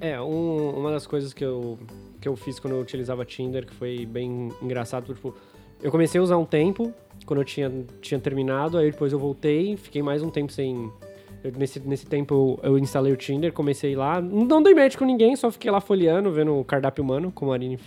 É, 0.04 0.20
um- 0.20 0.70
uma 0.80 0.90
das 0.90 1.06
coisas 1.06 1.32
que 1.32 1.44
eu, 1.44 1.78
que 2.20 2.26
eu 2.28 2.34
fiz 2.34 2.58
quando 2.58 2.74
eu 2.74 2.80
utilizava 2.80 3.24
Tinder, 3.24 3.64
que 3.64 3.72
foi 3.72 4.04
bem 4.04 4.48
engraçado, 4.60 5.14
tipo, 5.14 5.32
eu 5.80 5.92
comecei 5.92 6.20
a 6.20 6.24
usar 6.24 6.36
um 6.38 6.44
tempo, 6.44 6.92
quando 7.24 7.38
eu 7.40 7.44
tinha, 7.44 7.70
tinha 8.00 8.18
terminado, 8.18 8.76
aí 8.78 8.90
depois 8.90 9.12
eu 9.12 9.18
voltei, 9.20 9.76
fiquei 9.76 10.02
mais 10.02 10.20
um 10.20 10.28
tempo 10.28 10.50
sem... 10.52 10.90
eu- 11.44 11.52
nesse, 11.56 11.78
nesse 11.78 12.04
tempo 12.04 12.58
eu, 12.64 12.76
instalei 12.78 13.12
o 13.12 13.16
Tinder, 13.16 13.52
comecei 13.52 13.94
lá, 13.94 14.20
não 14.20 14.60
dei 14.60 14.74
match 14.74 14.96
com 14.96 15.04
ninguém, 15.04 15.36
só 15.36 15.52
fiquei 15.52 15.70
lá 15.70 15.80
folheando, 15.80 16.32
vendo 16.32 16.58
o 16.58 16.64
cardápio 16.64 17.04
humano, 17.04 17.30
como 17.32 17.52
a 17.52 17.54
Ariane, 17.54 17.78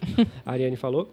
a 0.45 0.51
Ariane 0.53 0.77
falou. 0.77 1.09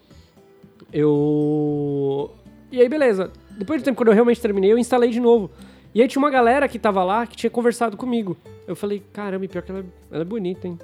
Eu... 0.93 2.31
E 2.71 2.81
aí, 2.81 2.89
beleza. 2.89 3.33
Depois 3.59 3.83
do 3.83 3.85
tempo, 3.85 3.97
quando 3.97 4.09
eu 4.09 4.15
realmente 4.15 4.41
terminei, 4.41 4.71
eu 4.73 4.79
instalei 4.79 5.11
de 5.11 5.19
novo. 5.19 5.51
E 5.93 6.01
aí 6.01 6.07
tinha 6.07 6.23
uma 6.23 6.31
galera 6.31 6.69
que 6.69 6.79
tava 6.79 7.03
lá, 7.03 7.27
que 7.27 7.37
tinha 7.37 7.51
conversado 7.51 7.97
comigo. 7.97 8.37
Eu 8.69 8.77
falei, 8.77 9.03
caramba, 9.13 9.47
pior 9.49 9.63
que 9.63 9.71
ela, 9.73 9.85
ela 10.11 10.23
é 10.23 10.25
bonita, 10.25 10.69
hein? 10.69 10.79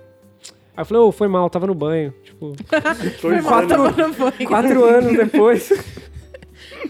Aí 0.79 0.83
eu 0.83 0.85
falei, 0.87 1.03
ô, 1.03 1.11
foi 1.11 1.27
mal, 1.27 1.51
tava 1.51 1.67
no 1.67 1.75
banho. 1.75 2.15
Tipo, 2.23 2.53
Dois 3.21 3.45
quatro, 3.45 3.83
anos. 3.83 3.97
Não 3.97 4.13
foi. 4.15 4.31
quatro 4.47 4.85
anos 4.85 5.17
depois. 5.17 5.73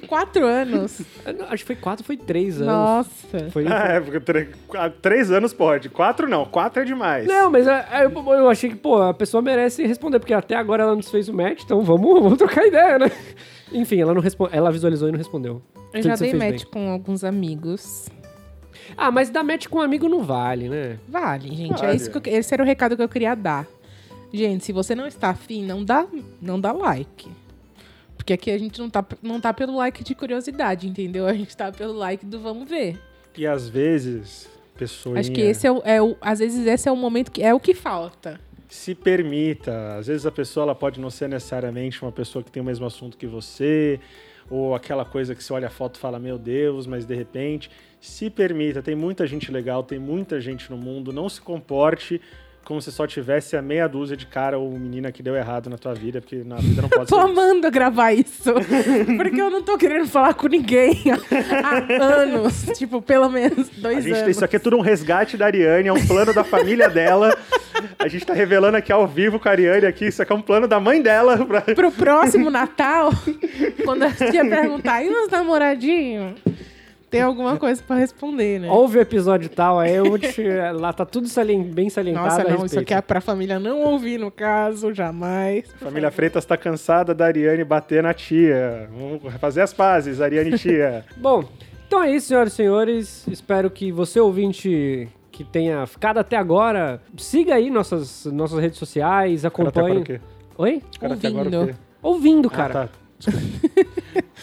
Quatro 0.06 0.44
anos. 0.46 1.00
Acho 1.48 1.62
que 1.62 1.66
foi 1.68 1.76
quatro, 1.76 2.04
foi 2.04 2.18
três 2.18 2.56
anos. 2.60 2.66
Nossa. 2.66 3.50
Foi... 3.50 3.66
Ah, 3.66 3.84
é, 3.94 4.00
porque 4.00 4.48
ah, 4.76 4.90
três 4.90 5.30
anos 5.30 5.54
pode. 5.54 5.88
Quatro 5.88 6.28
não, 6.28 6.44
quatro 6.44 6.82
é 6.82 6.84
demais. 6.84 7.26
Não, 7.26 7.50
mas 7.50 7.66
é, 7.66 7.86
é, 7.90 8.04
eu, 8.04 8.10
eu 8.34 8.50
achei 8.50 8.68
que, 8.68 8.76
pô, 8.76 9.00
a 9.00 9.14
pessoa 9.14 9.40
merece 9.42 9.86
responder, 9.86 10.18
porque 10.18 10.34
até 10.34 10.54
agora 10.54 10.82
ela 10.82 10.94
nos 10.94 11.10
fez 11.10 11.26
o 11.30 11.32
match, 11.32 11.62
então 11.64 11.80
vamos, 11.80 12.20
vamos 12.20 12.36
trocar 12.36 12.66
ideia, 12.66 12.98
né? 12.98 13.10
Enfim, 13.72 14.02
ela 14.02 14.12
não 14.12 14.20
respo- 14.20 14.50
ela 14.52 14.70
visualizou 14.70 15.08
e 15.08 15.12
não 15.12 15.18
respondeu. 15.18 15.62
Eu 15.94 16.02
Tudo 16.02 16.08
já 16.08 16.14
dei 16.16 16.34
match 16.34 16.64
bem. 16.64 16.70
com 16.70 16.90
alguns 16.90 17.24
amigos. 17.24 18.06
Ah, 18.96 19.10
mas 19.10 19.30
dar 19.30 19.42
match 19.42 19.66
com 19.68 19.78
um 19.78 19.82
amigo 19.82 20.10
não 20.10 20.22
vale, 20.22 20.68
né? 20.68 20.98
Vale, 21.08 21.48
gente. 21.54 21.78
Vale. 21.80 21.92
É 21.92 21.94
isso 21.94 22.10
que 22.10 22.28
eu- 22.28 22.34
esse 22.34 22.52
era 22.52 22.62
o 22.62 22.66
recado 22.66 22.94
que 22.94 23.02
eu 23.02 23.08
queria 23.08 23.34
dar. 23.34 23.66
Gente, 24.32 24.64
se 24.64 24.72
você 24.72 24.94
não 24.94 25.06
está 25.06 25.30
afim, 25.30 25.64
não 25.64 25.84
dá, 25.84 26.06
não 26.40 26.60
dá 26.60 26.72
like. 26.72 27.28
Porque 28.16 28.32
aqui 28.32 28.50
a 28.50 28.58
gente 28.58 28.78
não 28.78 28.90
tá, 28.90 29.04
não 29.22 29.40
tá 29.40 29.54
pelo 29.54 29.76
like 29.76 30.04
de 30.04 30.14
curiosidade, 30.14 30.86
entendeu? 30.86 31.26
A 31.26 31.32
gente 31.32 31.56
tá 31.56 31.72
pelo 31.72 31.94
like 31.94 32.26
do 32.26 32.38
vamos 32.40 32.68
ver. 32.68 33.00
E 33.36 33.46
às 33.46 33.68
vezes, 33.68 34.48
pessoa. 34.76 35.18
Acho 35.18 35.32
que 35.32 35.40
esse 35.40 35.66
é 35.66 35.72
o, 35.72 35.82
é 35.84 36.02
o. 36.02 36.16
Às 36.20 36.40
vezes 36.40 36.66
esse 36.66 36.88
é 36.88 36.92
o 36.92 36.96
momento 36.96 37.30
que 37.30 37.42
é 37.42 37.54
o 37.54 37.60
que 37.60 37.74
falta. 37.74 38.38
se 38.68 38.94
permita. 38.94 39.96
Às 39.96 40.06
vezes 40.06 40.26
a 40.26 40.30
pessoa 40.30 40.64
ela 40.64 40.74
pode 40.74 41.00
não 41.00 41.10
ser 41.10 41.28
necessariamente 41.28 42.02
uma 42.02 42.12
pessoa 42.12 42.42
que 42.42 42.50
tem 42.50 42.62
o 42.62 42.66
mesmo 42.66 42.86
assunto 42.86 43.16
que 43.16 43.26
você, 43.26 43.98
ou 44.50 44.74
aquela 44.74 45.04
coisa 45.04 45.34
que 45.34 45.42
você 45.42 45.52
olha 45.52 45.68
a 45.68 45.70
foto 45.70 45.96
e 45.96 45.98
fala, 45.98 46.18
meu 46.18 46.38
Deus, 46.38 46.86
mas 46.86 47.06
de 47.06 47.14
repente, 47.14 47.70
se 48.00 48.28
permita. 48.28 48.82
Tem 48.82 48.94
muita 48.94 49.26
gente 49.26 49.50
legal, 49.50 49.82
tem 49.82 49.98
muita 49.98 50.40
gente 50.40 50.70
no 50.70 50.76
mundo. 50.76 51.12
Não 51.12 51.28
se 51.28 51.40
comporte 51.40 52.20
como 52.68 52.82
se 52.82 52.92
só 52.92 53.06
tivesse 53.06 53.56
a 53.56 53.62
meia 53.62 53.88
dúzia 53.88 54.14
de 54.14 54.26
cara 54.26 54.58
ou 54.58 54.70
menina 54.72 55.10
que 55.10 55.22
deu 55.22 55.34
errado 55.34 55.70
na 55.70 55.78
tua 55.78 55.94
vida, 55.94 56.20
porque 56.20 56.44
na 56.44 56.56
vida 56.56 56.82
não 56.82 56.88
pode 56.90 57.08
Tô 57.08 57.16
ser. 57.16 57.22
isso. 57.22 57.30
amando 57.40 57.70
gravar 57.70 58.12
isso. 58.12 58.52
Porque 59.16 59.40
eu 59.40 59.48
não 59.48 59.62
tô 59.62 59.78
querendo 59.78 60.06
falar 60.06 60.34
com 60.34 60.48
ninguém 60.48 61.02
há 61.64 62.04
anos. 62.04 62.66
Tipo, 62.76 63.00
pelo 63.00 63.30
menos 63.30 63.70
dois 63.70 64.04
gente, 64.04 64.18
anos. 64.18 64.36
isso 64.36 64.44
aqui 64.44 64.56
é 64.56 64.58
tudo 64.58 64.76
um 64.76 64.82
resgate 64.82 65.34
da 65.38 65.46
Ariane, 65.46 65.88
é 65.88 65.92
um 65.92 66.06
plano 66.06 66.34
da 66.34 66.44
família 66.44 66.90
dela. 66.90 67.34
A 67.98 68.06
gente 68.06 68.26
tá 68.26 68.34
revelando 68.34 68.76
aqui 68.76 68.92
ao 68.92 69.06
vivo 69.06 69.40
com 69.40 69.48
a 69.48 69.52
Ariane 69.52 69.86
aqui, 69.86 70.06
isso 70.06 70.20
aqui 70.20 70.30
é 70.30 70.36
um 70.36 70.42
plano 70.42 70.68
da 70.68 70.78
mãe 70.78 71.00
dela. 71.00 71.38
Pra... 71.46 71.62
Pro 71.62 71.90
próximo 71.90 72.50
Natal, 72.50 73.10
quando 73.82 74.02
a 74.02 74.10
tia 74.10 74.44
perguntar, 74.44 75.02
e 75.02 75.08
os 75.08 75.30
namoradinhos? 75.30 76.34
Tem 77.10 77.22
alguma 77.22 77.56
coisa 77.56 77.82
pra 77.82 77.96
responder, 77.96 78.60
né? 78.60 78.70
Ouve 78.70 78.98
o 78.98 79.00
episódio 79.00 79.48
tal, 79.48 79.78
aí 79.78 79.94
eu 79.94 80.04
vou 80.04 80.18
te... 80.18 80.42
Lá 80.74 80.92
tá 80.92 81.06
tudo 81.06 81.26
salien- 81.28 81.62
bem 81.62 81.88
salientado 81.88 82.26
Nossa, 82.26 82.40
a 82.40 82.44
não, 82.44 82.50
respeito. 82.50 82.66
isso 82.66 82.78
aqui 82.80 82.92
é 82.94 83.00
pra 83.00 83.20
família 83.20 83.58
não 83.58 83.80
ouvir, 83.82 84.18
no 84.18 84.30
caso, 84.30 84.92
jamais. 84.92 85.64
Família 85.80 86.10
Freitas 86.10 86.44
tá 86.44 86.56
cansada 86.56 87.14
da 87.14 87.24
Ariane 87.24 87.64
bater 87.64 88.02
na 88.02 88.12
tia. 88.12 88.90
Vamos 88.92 89.34
fazer 89.40 89.62
as 89.62 89.72
pazes, 89.72 90.20
Ariane 90.20 90.50
e 90.50 90.58
tia. 90.58 91.04
Bom, 91.16 91.44
então 91.86 92.02
é 92.02 92.10
isso, 92.10 92.26
senhoras 92.28 92.52
e 92.52 92.56
senhores. 92.56 93.26
Espero 93.28 93.70
que 93.70 93.90
você, 93.90 94.20
ouvinte, 94.20 95.08
que 95.32 95.44
tenha 95.44 95.86
ficado 95.86 96.18
até 96.18 96.36
agora, 96.36 97.00
siga 97.16 97.54
aí 97.54 97.70
nossas, 97.70 98.26
nossas 98.26 98.58
redes 98.60 98.78
sociais, 98.78 99.46
acompanhe. 99.46 100.20
Oi? 100.58 100.82
Cara, 101.00 101.14
até 101.14 101.28
agora 101.28 101.48
o 101.48 101.54
Ouvindo. 101.54 101.66
quê? 101.72 101.78
Ouvindo, 102.02 102.48
Ah, 102.52 102.56
cara. 102.56 102.74
tá. 102.74 102.88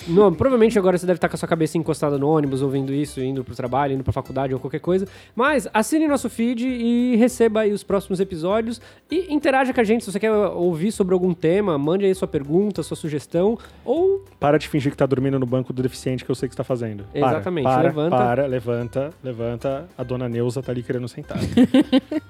Não, 0.07 0.33
provavelmente 0.33 0.77
agora 0.77 0.97
você 0.97 1.05
deve 1.05 1.17
estar 1.17 1.29
com 1.29 1.35
a 1.35 1.37
sua 1.37 1.47
cabeça 1.47 1.77
encostada 1.77 2.17
no 2.17 2.27
ônibus, 2.29 2.61
ouvindo 2.61 2.93
isso, 2.93 3.21
indo 3.21 3.43
pro 3.43 3.55
trabalho, 3.55 3.93
indo 3.93 4.03
pra 4.03 4.13
faculdade 4.13 4.53
ou 4.53 4.59
qualquer 4.59 4.79
coisa. 4.79 5.07
Mas 5.35 5.67
assine 5.73 6.07
nosso 6.07 6.29
feed 6.29 6.67
e 6.67 7.15
receba 7.15 7.61
aí 7.61 7.71
os 7.71 7.83
próximos 7.83 8.19
episódios 8.19 8.81
e 9.09 9.33
interaja 9.33 9.73
com 9.73 9.81
a 9.81 9.83
gente. 9.83 10.03
Se 10.03 10.11
você 10.11 10.19
quer 10.19 10.31
ouvir 10.31 10.91
sobre 10.91 11.13
algum 11.13 11.33
tema, 11.33 11.77
mande 11.77 12.05
aí 12.05 12.13
sua 12.15 12.27
pergunta, 12.27 12.83
sua 12.83 12.97
sugestão 12.97 13.57
ou 13.83 14.23
Para 14.39 14.57
de 14.57 14.67
fingir 14.67 14.91
que 14.91 14.97
tá 14.97 15.05
dormindo 15.05 15.39
no 15.39 15.45
banco 15.45 15.71
do 15.73 15.81
deficiente 15.81 16.23
que 16.23 16.31
eu 16.31 16.35
sei 16.35 16.47
que 16.49 16.53
você 16.55 16.57
tá 16.57 16.63
fazendo. 16.63 17.03
Para, 17.13 17.19
Exatamente, 17.19 17.63
Para, 17.65 17.83
levanta. 17.83 18.15
para, 18.17 18.45
levanta, 18.45 19.13
levanta. 19.23 19.89
A 19.97 20.03
dona 20.03 20.27
Neuza 20.29 20.61
tá 20.61 20.71
ali 20.71 20.83
querendo 20.83 21.07
sentar. 21.07 21.37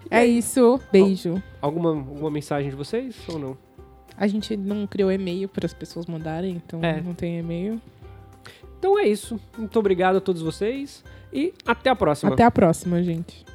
É 0.09 0.25
isso. 0.25 0.79
Beijo. 0.91 1.41
alguma, 1.61 1.89
alguma 1.89 2.31
mensagem 2.31 2.69
de 2.69 2.75
vocês 2.75 3.15
ou 3.27 3.37
não? 3.39 3.57
A 4.17 4.27
gente 4.27 4.55
não 4.55 4.87
criou 4.87 5.11
e-mail 5.11 5.47
para 5.49 5.65
as 5.65 5.73
pessoas 5.73 6.05
mandarem, 6.05 6.61
então 6.65 6.79
É. 6.83 7.01
não 7.01 7.13
tem 7.13 7.39
e-mail. 7.39 7.81
Então 8.79 8.97
é 8.99 9.07
isso. 9.07 9.39
Muito 9.57 9.77
obrigado 9.79 10.17
a 10.17 10.21
todos 10.21 10.41
vocês 10.41 11.03
e 11.33 11.53
até 11.65 11.89
a 11.89 11.95
próxima. 11.95 12.33
Até 12.33 12.43
a 12.43 12.51
próxima, 12.51 13.01
gente. 13.03 13.45